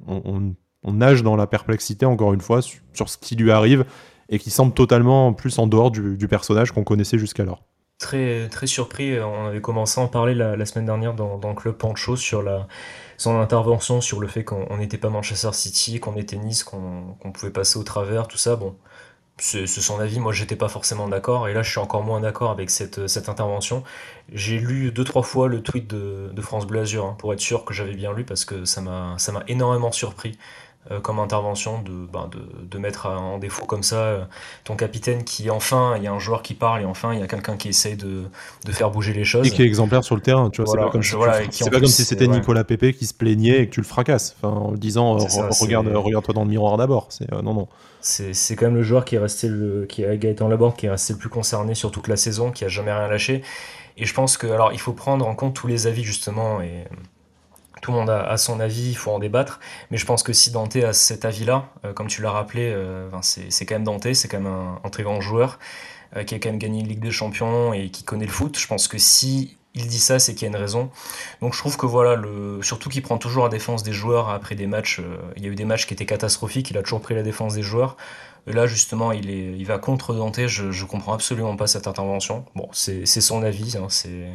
[0.07, 0.53] on
[0.86, 3.86] nage dans la perplexité, encore une fois, sur, ce qui lui arrive
[4.30, 7.63] et qui semble totalement plus en dehors du, personnage qu'on connaissait jusqu'alors.
[8.00, 11.76] Très, très surpris, on avait commencé à en parler la, semaine dernière dans, dans, Club
[11.76, 12.67] Pancho sur la,
[13.17, 17.52] son intervention, sur le fait qu'on n'était pas Manchester City, qu'on était Nice, qu'on pouvait
[17.52, 18.56] passer au travers, tout ça.
[18.56, 18.76] Bon,
[19.41, 22.52] c'est son avis, moi j'étais pas forcément d'accord, et là je suis encore moins d'accord
[22.52, 23.84] avec cette, intervention.
[24.32, 27.74] J'ai lu deux trois fois le tweet de, France Bleu hein, pour être sûr que
[27.74, 29.17] j'avais bien lu, parce que ça m'a
[29.48, 30.38] énormément surpris.
[30.89, 34.24] Euh, comme intervention de, ben de, de, mettre en défaut comme ça euh,
[34.63, 37.22] ton capitaine qui enfin il y a un joueur qui parle et enfin il y
[37.22, 38.24] a quelqu'un qui essaye de,
[38.65, 39.46] de, faire bouger les choses.
[39.46, 41.15] Et qui est exemplaire sur le terrain tu vois c'est pas comme, si,
[41.70, 44.56] pas comme si c'était Nicolas Pépé qui se plaignait et que tu le fracasses enfin,
[44.56, 47.67] en le disant euh, regarde regarde toi dans le miroir d'abord c'est non non.
[48.02, 50.89] C'est quand même le joueur qui est resté le qui a Gaëtan Laborde qui est
[50.89, 53.44] resté le plus concerné sur toute la saison qui a jamais rien lâché.
[53.98, 56.86] Et je pense que alors il faut prendre en compte tous les avis justement et
[57.82, 59.60] tout le monde a, son avis, il faut en débattre.
[59.89, 63.10] Mais je pense que si Dante a cet avis-là, euh, comme tu l'as rappelé, euh,
[63.22, 65.60] c'est quand même Dante, c'est quand même un, très grand joueur
[66.15, 68.58] euh, qui a quand même gagné une Ligue des Champions et qui connaît le foot.
[68.58, 70.91] Je pense que si il dit ça, c'est qu'il y a une raison.
[71.41, 72.22] Donc je trouve que voilà,
[72.62, 75.02] surtout qu'il prend toujours la défense des joueurs après des matchs.
[75.38, 77.54] il y a eu des matchs qui étaient catastrophiques, il a toujours pris la défense
[77.54, 77.96] des joueurs.
[78.48, 80.48] Là, justement, il, va contre Dante.
[80.48, 82.44] Je, je comprends absolument pas cette intervention.
[82.56, 83.78] Bon, c'est son avis.
[83.78, 84.28] Hein, c'est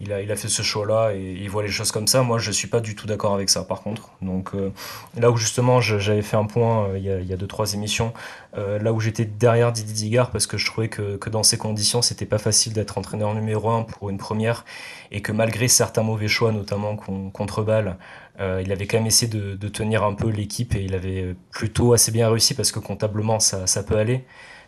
[0.00, 2.22] il a, fait ce choix-là et il voit les choses comme ça.
[2.22, 4.10] Moi, je suis pas du tout d'accord avec ça, par contre.
[4.22, 4.72] Donc, euh,
[5.14, 7.46] là où justement, j'avais fait un point euh, il, y a, il y a deux,
[7.46, 8.14] trois émissions,
[8.56, 12.00] euh, là où j'étais derrière Didier Digard parce que je trouvais que, dans ces conditions,
[12.00, 14.64] c'était pas facile d'être entraîneur numéro un pour une première
[15.10, 17.98] et que malgré certains mauvais choix, notamment contre Bâle,
[18.38, 21.92] il avait quand même essayé de, de tenir un peu l'équipe et il avait plutôt
[21.92, 24.24] assez bien réussi parce que comptablement, ça, ça peut aller,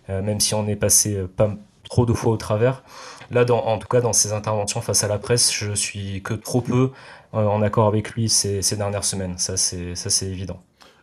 [0.08, 1.56] même si on est passé pas
[1.88, 2.82] trop de fois au travers.
[3.32, 6.60] Là, en tout cas, dans ses interventions face à la presse, je suis que trop
[6.60, 6.90] peu
[7.34, 9.38] euh, en accord avec lui ces, dernières semaines.
[9.38, 10.60] Ça, c'est évident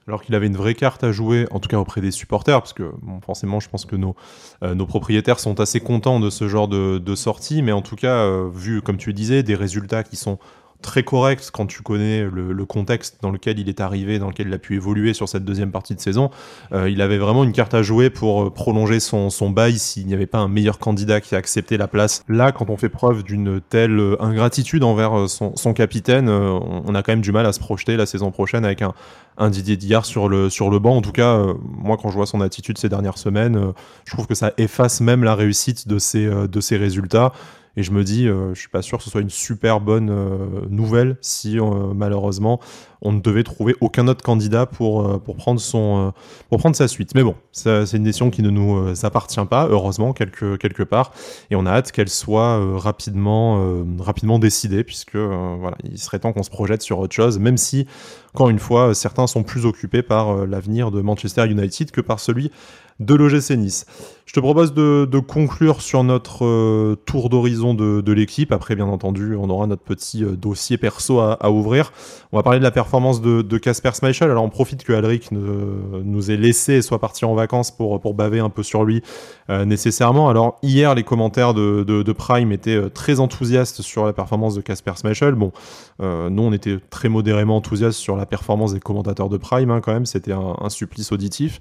[0.08, 2.74] alors qu'il avait une vraie carte à jouer, en tout cas auprès des supporters, parce
[2.74, 2.92] que
[3.24, 4.16] forcément, je pense que nos,
[4.64, 7.96] euh, nos propriétaires sont assez contents de ce genre de, de sortie, mais en tout
[7.96, 10.40] cas, euh, vu, comme tu le disais, des résultats qui sont
[10.82, 14.54] très correct quand tu connais le, contexte dans lequel il est arrivé, dans lequel il
[14.54, 16.30] a pu évoluer sur cette deuxième partie de saison.
[16.72, 20.06] Euh, il avait vraiment une carte à jouer pour euh, prolonger son, son bail s'il
[20.06, 22.24] n'y avait pas un meilleur candidat qui a accepté la place.
[22.28, 27.04] Là, quand on fait preuve d'une telle euh, ingratitude envers son, son capitaine, on a
[27.04, 28.94] quand même du mal à se projeter la saison prochaine avec un,
[29.38, 30.98] un Didier Dillard sur le, sur le banc.
[30.98, 33.74] En tout cas, moi, quand je vois son attitude ces dernières semaines,
[34.06, 36.00] je trouve que ça efface même la réussite de
[36.46, 37.34] de ses résultats.
[37.80, 40.10] Et je me dis, euh, je suis pas sûr que ce soit une super bonne
[40.10, 42.60] euh, nouvelle si euh, malheureusement
[43.02, 46.12] on ne devait trouver aucun autre candidat pour, pour, prendre, son,
[46.50, 47.16] pour prendre sa suite.
[47.16, 51.14] Mais bon, c'est une décision qui ne nous appartient pas, heureusement, quelque, quelque part.
[51.50, 56.44] Et on a hâte qu'elle soit rapidement, rapidement décidée, puisque voilà, il serait temps qu'on
[56.44, 57.88] se projette sur autre chose, même si,
[58.34, 62.52] encore une fois, certains sont plus occupés par l'avenir de Manchester United que par celui
[63.00, 63.86] de l'OGC Nice.
[64.26, 68.52] Je te propose de, conclure sur notre euh, tour d'horizon de, l'équipe.
[68.52, 71.92] Après, bien entendu, on aura notre petit euh, dossier perso à, ouvrir.
[72.32, 74.30] On va parler de la performance de Casper Schmeichel.
[74.30, 78.14] Alors, on profite que Alric nous ait laissé et soit parti en vacances pour, pour
[78.14, 79.02] baver un peu sur lui
[79.50, 80.30] euh, nécessairement.
[80.30, 85.36] Alors, hier, les commentaires de, Prime étaient très enthousiastes sur la performance de Casper Schmeichel.
[85.36, 85.52] Bon,
[86.00, 89.94] nous, on était très modérément enthousiastes sur la performance des commentateurs de Prime, hein, quand
[89.94, 90.06] même.
[90.06, 91.60] C'était un, supplice auditif.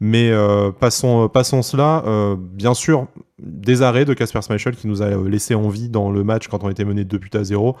[0.00, 0.32] Mais
[0.80, 2.02] passons, passons cela.
[2.06, 3.06] Euh, bien sûr,
[3.38, 6.64] des arrêts de Casper Schmeichel qui nous a laissé en vie dans le match quand
[6.64, 7.76] on était mené 2 buts à 0.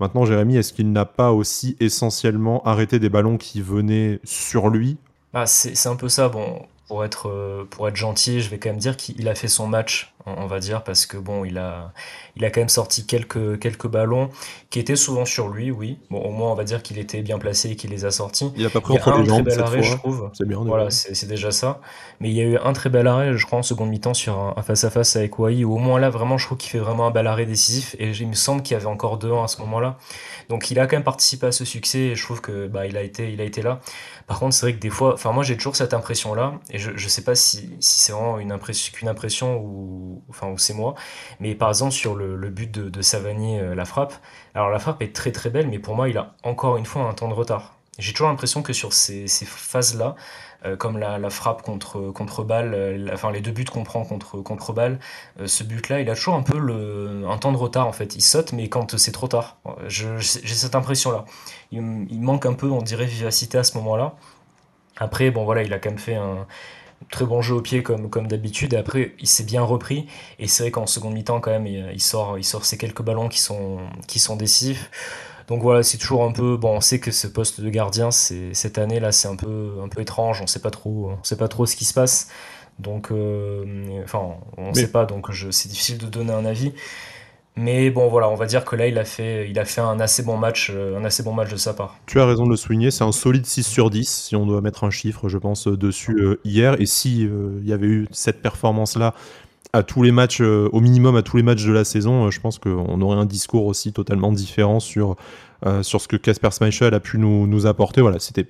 [0.00, 4.96] Maintenant, Jérémy, est-ce qu'il n'a pas aussi essentiellement arrêté des ballons qui venaient sur lui?
[5.32, 6.28] Bah, C'est un peu ça.
[6.28, 9.48] Bon, pour être, euh, pour être gentil, je vais quand même dire qu'il a fait
[9.48, 11.92] son match on va dire, parce que bon, il a,
[12.36, 14.30] il a quand même sorti quelques, quelques ballons
[14.70, 15.98] qui étaient souvent sur lui, oui.
[16.10, 18.52] Bon, au moins, on va dire qu'il était bien placé et qu'il les a sortis.
[18.56, 19.90] Il a pas pris entre les jambes cette arrêt, fois.
[19.92, 20.30] je trouve.
[20.32, 20.58] C'est bien.
[20.64, 21.80] Voilà, c'est déjà ça.
[22.20, 24.38] Mais il y a eu un très bel arrêt, je crois, en seconde mi-temps sur
[24.56, 27.10] un face-à-face avec Wai, où au moins là, vraiment, je trouve qu'il fait vraiment un
[27.10, 27.94] bel arrêt décisif.
[27.98, 29.98] Et il me semble qu'il y avait encore deux à ce moment-là.
[30.48, 32.96] Donc il a quand même participé à ce succès et je trouve que bah, il,
[32.96, 33.80] a été, il a été là.
[34.26, 36.92] Par contre, c'est vrai que des fois, enfin moi j'ai toujours cette impression-là, et je,
[36.96, 40.74] je sais pas si, si c'est vraiment une impression, qu'une impression ou, enfin, ou c'est
[40.74, 40.94] moi,
[41.40, 44.14] mais par exemple sur le, but de, de Savani, euh, la frappe,
[44.54, 47.02] alors la frappe est très très belle, mais pour moi il a encore une fois
[47.02, 47.74] un temps de retard.
[47.98, 50.16] J'ai toujours l'impression que sur ces, phases-là,
[50.64, 54.04] euh, comme la, la, frappe contre, contre balle, euh, enfin les deux buts qu'on prend
[54.04, 54.98] contre, contre balle,
[55.44, 58.16] ce but-là, il a toujours un peu le, un temps de retard en fait.
[58.16, 59.58] Il saute, mais quand c'est trop tard.
[59.86, 61.24] J'ai cette impression-là.
[61.70, 64.14] Il, il, manque un peu, on dirait, vivacité à ce moment-là.
[64.96, 66.46] Après, bon voilà, il a quand même fait un
[67.10, 68.74] très bon jeu au pied comme, comme d'habitude.
[68.74, 70.06] Et après, il s'est bien repris.
[70.38, 73.02] Et c'est vrai qu'en seconde mi-temps, quand même, il, il, sort, il sort ces quelques
[73.02, 74.90] ballons qui sont, qui sont décisifs.
[75.48, 76.56] Donc voilà, c'est toujours un peu.
[76.56, 79.78] Bon, on sait que ce poste de gardien, c'est cette année là, c'est un peu,
[79.82, 80.40] un peu étrange.
[80.42, 82.28] On sait pas trop, on sait pas trop ce qui se passe.
[82.78, 85.04] Donc, euh, enfin, on ne sait pas.
[85.04, 86.72] Donc, c'est difficile de donner un avis.
[87.56, 90.00] Mais bon, voilà, on va dire que là, il a fait, il a fait un
[90.00, 91.96] assez bon match, euh, un assez bon match de sa part.
[92.06, 94.60] Tu as raison de le souligner, c'est un solide 6 sur 10, si on doit
[94.60, 96.80] mettre un chiffre, je pense, dessus euh, hier.
[96.80, 99.14] Et si euh, il y avait eu cette performance-là
[99.74, 102.30] à tous les matchs, euh, au minimum à tous les matchs de la saison, euh,
[102.30, 105.16] je pense qu'on aurait un discours aussi totalement différent sur,
[105.66, 108.00] euh, ce que Casper Schmeichel a pu nous, apporter.
[108.00, 108.46] Voilà, c'était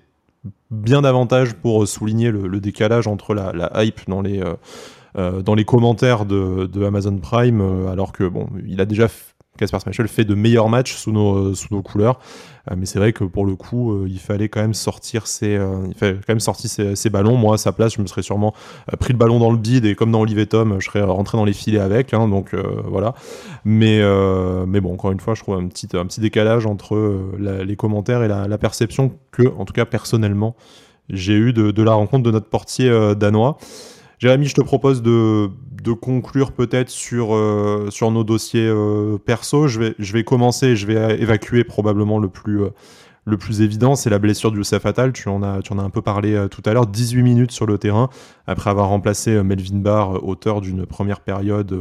[0.70, 4.42] bien davantage pour souligner le, décalage entre la, hype dans les,
[5.16, 9.08] euh, dans les commentaires de, de Amazon Prime, euh, alors que bon, il a déjà
[9.56, 12.18] Casper Schmeichel fait de meilleurs matchs sous nos, sous nos couleurs.
[12.70, 15.56] Euh, mais c'est vrai que pour le coup, euh, il fallait quand même sortir ses,
[15.56, 17.36] euh, il fallait quand même sortir ses, ballons.
[17.36, 18.54] Moi, à sa place, je me serais sûrement
[18.98, 21.44] pris le ballon dans le bide et comme dans Olivier Tom, je serais rentré dans
[21.44, 22.14] les filets avec.
[22.14, 22.54] Hein, donc
[22.86, 23.14] voilà.
[23.64, 24.00] Mais,
[24.66, 28.22] mais bon, encore une fois, je trouve un petit, un petit décalage entre les commentaires
[28.22, 30.56] et la, la, perception que, en tout cas personnellement,
[31.10, 33.58] j'ai eu de, de, la rencontre de notre portier danois.
[34.24, 35.50] Jérémy, je te propose de,
[35.82, 39.68] de conclure peut-être sur, euh, sur nos dossiers euh, perso.
[39.68, 42.70] Je vais, je vais commencer, je vais évacuer probablement le plus, euh,
[43.26, 44.86] le plus évident, c'est la blessure du Youssef.
[45.12, 46.86] Tu en as, tu en as un peu parlé euh, tout à l'heure.
[46.86, 48.08] 18 minutes sur le terrain,
[48.46, 51.78] après avoir remplacé Melvin Barr, auteur d'une première période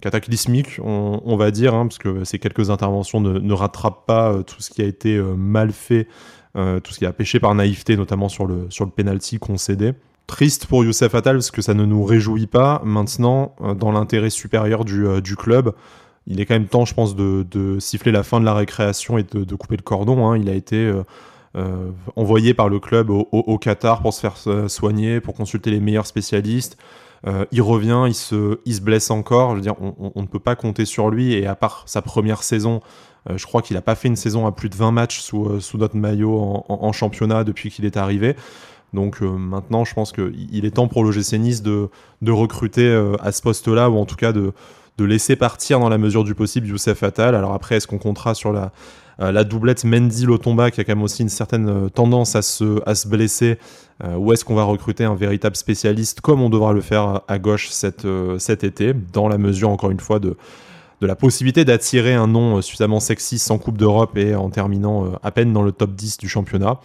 [0.00, 4.70] cataclysmique, on, va dire, hein, parce que ces quelques interventions ne, rattrapent pas tout ce
[4.70, 6.08] qui a été mal fait,
[6.56, 9.92] tout ce qui a péché par naïveté, notamment sur le, sur le penalty concédé.
[10.26, 12.80] Triste pour Youssef Attal parce que ça ne nous réjouit pas.
[12.84, 15.74] Maintenant, euh, dans l'intérêt supérieur du, euh, du, club,
[16.26, 19.24] il est quand même temps, je pense, de, siffler la fin de la récréation et
[19.24, 20.26] de, couper le cordon.
[20.26, 20.38] Hein.
[20.38, 20.76] Il a été
[21.56, 24.36] euh, envoyé par le club au, Qatar pour se faire
[24.70, 26.76] soigner, pour consulter les meilleurs spécialistes.
[27.50, 29.50] Il revient, il se, blesse encore.
[29.50, 31.34] Je veux dire, on, ne peut pas compter sur lui.
[31.34, 32.80] Et à part sa première saison,
[33.32, 35.96] je crois qu'il n'a pas fait une saison à plus de 20 matchs sous, notre
[35.96, 38.36] maillot en championnat depuis qu'il est arrivé.
[38.92, 41.88] Donc euh, maintenant, je pense qu'il est temps pour l'OGC Nice de,
[42.26, 44.52] recruter euh, à ce poste-là, ou en tout cas de,
[44.98, 47.34] laisser partir dans la mesure du possible Youssef Attal.
[47.34, 48.70] Alors après, est-ce qu'on comptera sur la,
[49.20, 53.58] euh, doublette Mendy-Lotomba, qui a quand même aussi une certaine tendance à se, blesser,
[54.16, 57.70] ou est-ce qu'on va recruter un véritable spécialiste, comme on devra le faire à gauche
[57.70, 58.06] cet,
[58.38, 60.36] cet été, dans la mesure, encore une fois, de
[61.00, 65.32] de la possibilité d'attirer un nom suffisamment sexy sans Coupe d'Europe et en terminant à
[65.32, 66.78] peine dans le top 10 du championnat.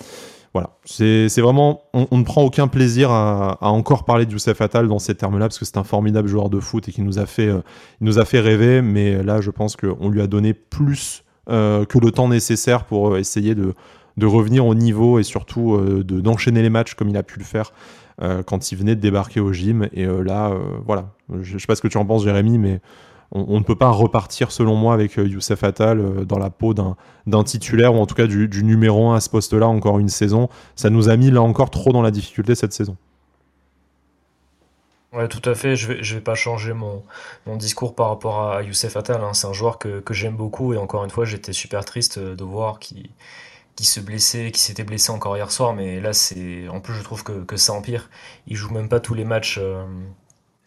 [0.58, 4.98] Voilà, c'est vraiment, on, ne prend aucun plaisir à, encore parler de Youssef Attal dans
[4.98, 7.46] ces termes-là, parce que c'est un formidable joueur de foot et qui nous a fait,
[7.46, 7.62] euh,
[8.02, 12.00] nous a fait rêver, mais là, je pense qu'on lui a donné plus euh, que
[12.00, 13.76] le temps nécessaire pour essayer de,
[14.17, 17.46] de revenir au niveau et surtout euh, d'enchaîner les matchs comme il a pu le
[17.46, 17.72] faire
[18.22, 19.88] euh, quand il venait de débarquer au gym.
[19.93, 20.52] Et euh, là,
[20.86, 22.82] voilà, je, je sais pas ce que tu en penses, Jérémy, mais
[23.31, 26.73] on, ne peut pas repartir, selon moi, avec euh, Youssef Attal euh, dans la peau
[26.73, 30.49] d'un titulaire ou en tout cas du, numéro 1 à ce poste-là encore une saison.
[30.75, 32.95] Ça nous a mis là encore trop dans la difficulté cette saison.
[35.11, 35.75] Ouais, tout à fait.
[35.75, 37.03] Je vais, vais pas changer mon,
[37.57, 39.21] discours par rapport à Youssef Attal.
[39.21, 39.33] Hein.
[39.33, 42.79] C'est un joueur que, j'aime beaucoup et encore une fois, j'étais super triste de voir
[42.79, 43.11] qui
[43.81, 45.73] se blessait, qui s'était blessé encore hier soir.
[45.73, 48.09] Mais là, c'est en plus, je trouve que, que ça empire.
[48.47, 49.59] Il joue même pas tous les matchs.
[49.61, 49.83] Euh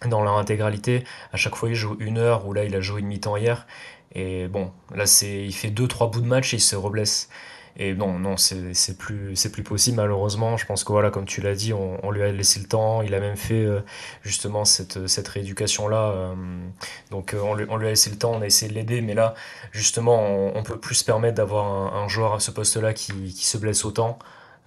[0.06, 1.04] dans leur intégralité.
[1.32, 3.66] À chaque fois, il joue une heure, ou là, il a joué une mi-temps hier.
[4.14, 7.28] Et bon, là, il fait deux, trois bouts de match et il se reblesse.
[7.76, 10.56] Et non, non, c'est plus, c'est plus possible malheureusement.
[10.56, 13.02] Je pense que voilà, comme tu l'as dit, on, lui a laissé le temps.
[13.02, 13.80] Il a même fait euh,
[14.22, 16.10] justement cette, cette rééducation là.
[16.10, 16.34] Euh,
[17.10, 19.00] donc euh, on lui, on, lui, a laissé le temps, on a essayé de l'aider,
[19.00, 19.34] mais là,
[19.72, 23.12] justement, on, on peut plus se permettre d'avoir un, un, joueur à ce poste-là qui,
[23.32, 24.18] qui se blesse autant.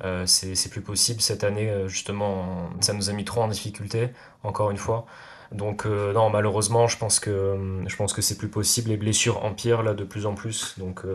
[0.03, 4.09] Euh, c'est plus possible cette année, justement, ça nous a mis trop en difficulté,
[4.43, 5.05] encore une fois.
[5.51, 8.89] Donc non, malheureusement, je pense que je pense que c'est plus possible.
[8.89, 10.79] Les blessures empirent là de plus en plus.
[10.79, 11.05] Donc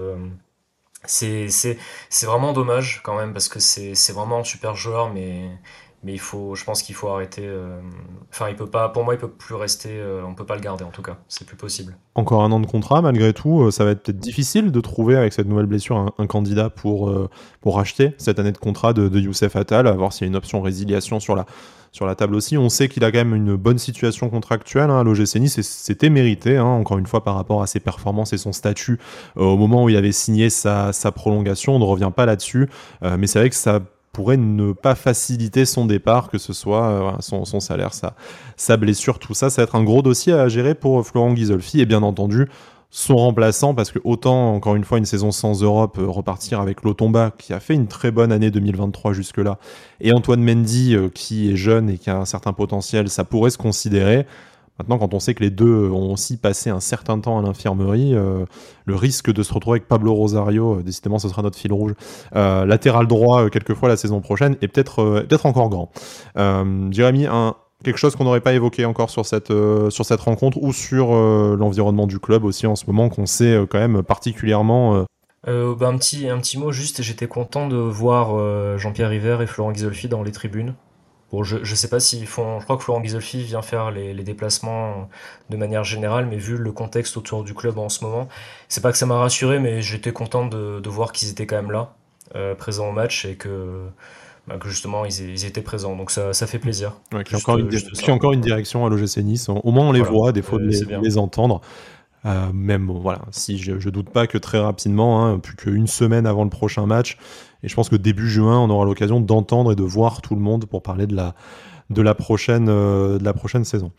[1.05, 1.49] c'est
[2.23, 5.51] vraiment dommage quand même parce que c'est vraiment un super joueur, mais
[6.05, 7.43] mais il faut, je pense qu'il faut arrêter.
[7.45, 7.81] Euh,
[8.31, 8.89] enfin, il peut pas.
[8.89, 9.91] Pour moi, il peut plus rester.
[9.93, 11.17] Euh, on peut pas le garder en tout cas.
[11.27, 11.97] C'est plus possible.
[12.15, 15.17] Encore un an de contrat, malgré tout, euh, ça va être peut-être difficile de trouver
[15.17, 17.13] avec cette nouvelle blessure un, candidat pour
[17.61, 20.31] pour racheter cette année de contrat de, de Youssef Attal, à voir s'il y a
[20.31, 21.47] une option résiliation sur la
[21.91, 22.57] sur la table aussi.
[22.57, 26.59] On sait qu'il a quand même une bonne situation contractuelle hein, à l'OGC c'était mérité,
[26.59, 29.01] hein, encore une fois, par rapport à ses performances et son statut
[29.35, 31.75] au moment où il avait signé sa, sa prolongation.
[31.75, 32.69] On ne revient pas là-dessus,
[33.03, 33.81] mais c'est vrai que ça
[34.13, 38.15] pourrait ne pas faciliter son départ, que ce soit euh, son, salaire, sa,
[38.57, 39.51] sa, blessure, tout ça.
[39.51, 42.49] Ça va être un gros dossier à gérer pour Florent Ghisolfi et bien entendu
[42.91, 46.83] son remplaçant, parce que autant, encore une fois, une saison sans Europe, euh, repartir avec
[46.83, 49.59] Lotomba, qui a fait une très bonne année 2023 jusque-là,
[50.01, 53.51] et Antoine Mendy, euh, qui est jeune et qui a un certain potentiel, ça pourrait
[53.51, 54.27] se considérer.
[54.79, 58.15] Maintenant, quand on sait que les deux ont aussi passé un certain temps à l'infirmerie,
[58.15, 58.45] euh,
[58.85, 61.95] le risque de se retrouver avec Pablo Rosario, euh, décidément ce sera notre fil rouge,
[62.37, 65.91] euh, latéral droit quelquefois la saison prochaine, est peut-être peut-être encore grand.
[66.93, 67.27] Jérémy,
[67.83, 69.53] quelque chose qu'on n'aurait pas évoqué encore sur cette,
[69.91, 73.79] sur cette rencontre ou sur l'environnement du club aussi en ce moment qu'on sait quand
[73.79, 75.05] même particulièrement...
[75.47, 79.73] Bah, un, petit, un petit mot juste, j'étais content de voir Jean-Pierre River et Florent
[79.73, 80.75] Ghisolfi dans les tribunes.
[81.31, 82.59] Bon, je, je sais pas s'ils font.
[82.59, 85.11] Je crois que Florent Ghisolfi vient faire les, les, déplacements
[85.51, 88.29] de manière générale, mais vu le contexte autour du club en ce moment,
[88.69, 91.57] c'est pas que ça m'a rassuré, mais j'étais content de, de voir qu'ils étaient quand
[91.57, 91.95] même là,
[92.35, 93.83] euh, présents au match et que,
[94.47, 95.97] bah, que justement ils, ils, étaient présents.
[95.97, 96.95] Donc ça, ça fait plaisir.
[97.13, 97.71] Ouais, a encore, une,
[98.09, 99.51] encore une direction à l'OGC Nice.
[99.51, 101.61] Au moins on les voit, des fois de les, les, entendre.
[102.25, 106.27] Euh, même voilà, si je, je, doute pas que très rapidement, hein, plus qu'une semaine
[106.27, 107.17] avant le prochain match,
[107.63, 110.41] et je pense que début juin, on aura l'occasion d'entendre et de voir tout le
[110.41, 111.35] monde pour parler de la,
[111.91, 113.93] de la prochaine, euh, de la prochaine saison.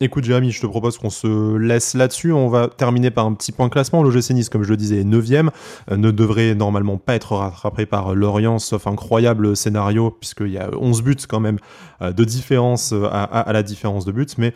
[0.00, 2.32] Écoute Jérémy, je te propose qu'on se laisse là-dessus.
[2.32, 4.02] On va terminer par un petit point classement.
[4.02, 7.86] L'OGC Nice, comme je le disais, est 9 euh, ne devrait normalement pas être rattrapé
[7.86, 11.58] par Lorient, sauf incroyable scénario, puisqu'il y a 11 buts quand même
[12.02, 14.52] euh, de différence à, la différence de buts, mais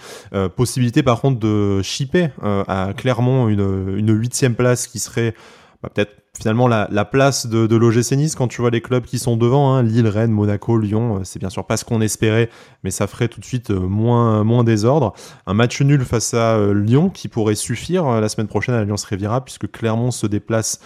[0.57, 5.35] possibilité par contre de chipper à Clermont une, une huitième place qui serait
[5.83, 9.19] bah, peut-être finalement la, place de, de l'OGC Nice quand tu vois les clubs qui
[9.19, 12.49] sont devant, hein, Lille, Rennes, Monaco, Lyon, euh, c'est bien sûr pas ce qu'on espérait,
[12.85, 15.13] mais ça ferait tout de suite euh, moins, moins désordre.
[15.47, 19.05] Un match nul face à euh, Lyon qui pourrait suffire la semaine prochaine à l'Alliance
[19.05, 20.81] Riviera puisque Clermont se déplace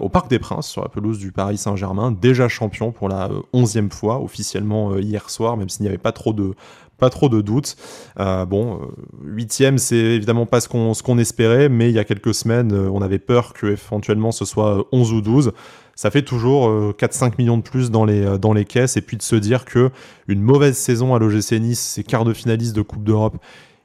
[0.00, 3.90] au Parc des Princes sur la pelouse du Paris Saint-Germain, déjà champion pour la onzième
[3.90, 6.54] fois officiellement hier soir, même s'il n'y avait pas trop de
[7.00, 7.76] pas trop de doutes.
[8.20, 8.86] Euh, bon, euh,
[9.24, 13.02] huitième, c'est évidemment pas ce qu'on espérait, mais il y a quelques semaines, euh, on
[13.02, 15.52] avait peur que éventuellement ce soit 11 ou 12.
[15.96, 19.22] Ça fait toujours 4-5 millions de plus dans les, dans les caisses, et puis de
[19.22, 19.90] se dire que
[20.28, 23.36] une mauvaise saison à l'OGC Nice, c'est quart de finaliste de Coupe d'Europe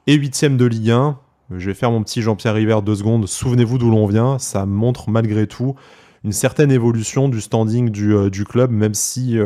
[0.06, 1.18] et huitième de Ligue 1.
[1.50, 3.26] Je vais faire mon petit Jean-Pierre River deux secondes.
[3.26, 4.38] Souvenez-vous d'où l'on vient.
[4.38, 5.74] Ça montre malgré tout
[6.26, 9.38] une certaine évolution du standing du, du club, même si,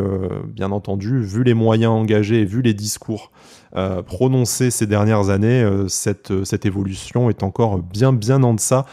[0.48, 3.30] bien entendu, vu les moyens engagés vu les discours
[3.76, 8.84] euh, prononcé ces dernières années, euh, cette, évolution est encore bien bien en deçà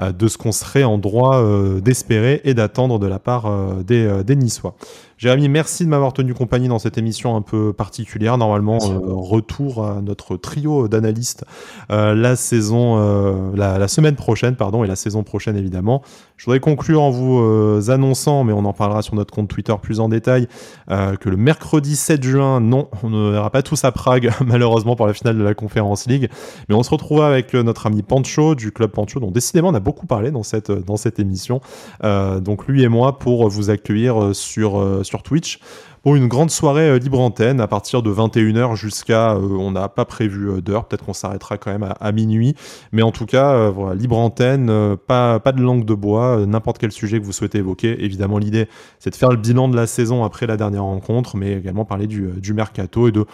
[0.00, 1.40] euh, de ce qu'on serait en droit
[1.80, 3.48] d'espérer et d'attendre de la part
[3.84, 4.74] des Niçois.
[5.18, 8.36] Jérémy, merci de m'avoir tenu compagnie dans cette émission un peu particulière.
[8.36, 11.46] Normalement, euh, retour à notre trio d'analystes
[11.90, 16.02] euh, la saison, euh, la, semaine prochaine, pardon, et la saison prochaine évidemment.
[16.36, 20.00] Je voudrais conclure en vous annonçant, mais on en parlera sur notre compte Twitter plus
[20.00, 20.48] en détail,
[20.86, 25.06] que le mercredi 7 juin, non, on ne verra pas tous à Prague, malheureusement pour
[25.06, 26.28] la finale de la Conférence League,
[26.68, 29.80] mais on se retrouvera avec notre ami Pancho du club Pancho, dont décidément on a
[29.80, 31.62] beaucoup parlé dans cette dans cette émission.
[32.02, 35.60] donc lui et moi pour vous accueillir sur sur Twitch.
[36.06, 39.88] Pour une grande soirée euh, libre antenne à partir de 21h jusqu'à, euh, on n'a
[39.88, 42.54] pas prévu euh, d'heure, peut-être qu'on s'arrêtera quand même à, minuit,
[42.92, 47.18] mais en tout cas, voilà, libre antenne, pas, de langue de bois, n'importe quel sujet
[47.18, 48.04] que vous souhaitez évoquer.
[48.04, 48.68] Évidemment, l'idée,
[49.00, 52.06] c'est de faire le bilan de la saison après la dernière rencontre, mais également parler
[52.06, 53.26] du mercato et de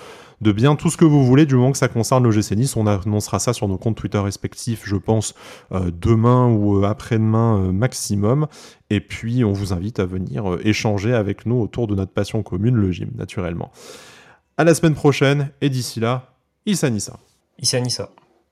[0.42, 2.76] de bien tout ce que vous voulez du moment que ça concerne le Nice.
[2.76, 5.34] On annoncera ça sur nos comptes Twitter respectifs, je pense,
[5.70, 8.48] euh, demain ou euh, après-demain euh, maximum.
[8.90, 12.74] Et puis, on vous invite à venir échanger avec nous autour de notre passion commune,
[12.74, 13.70] le gym, naturellement.
[14.56, 16.34] À la semaine prochaine, et d'ici là,
[16.66, 17.18] Issa Nissa.
[17.58, 18.10] Issa Nissa.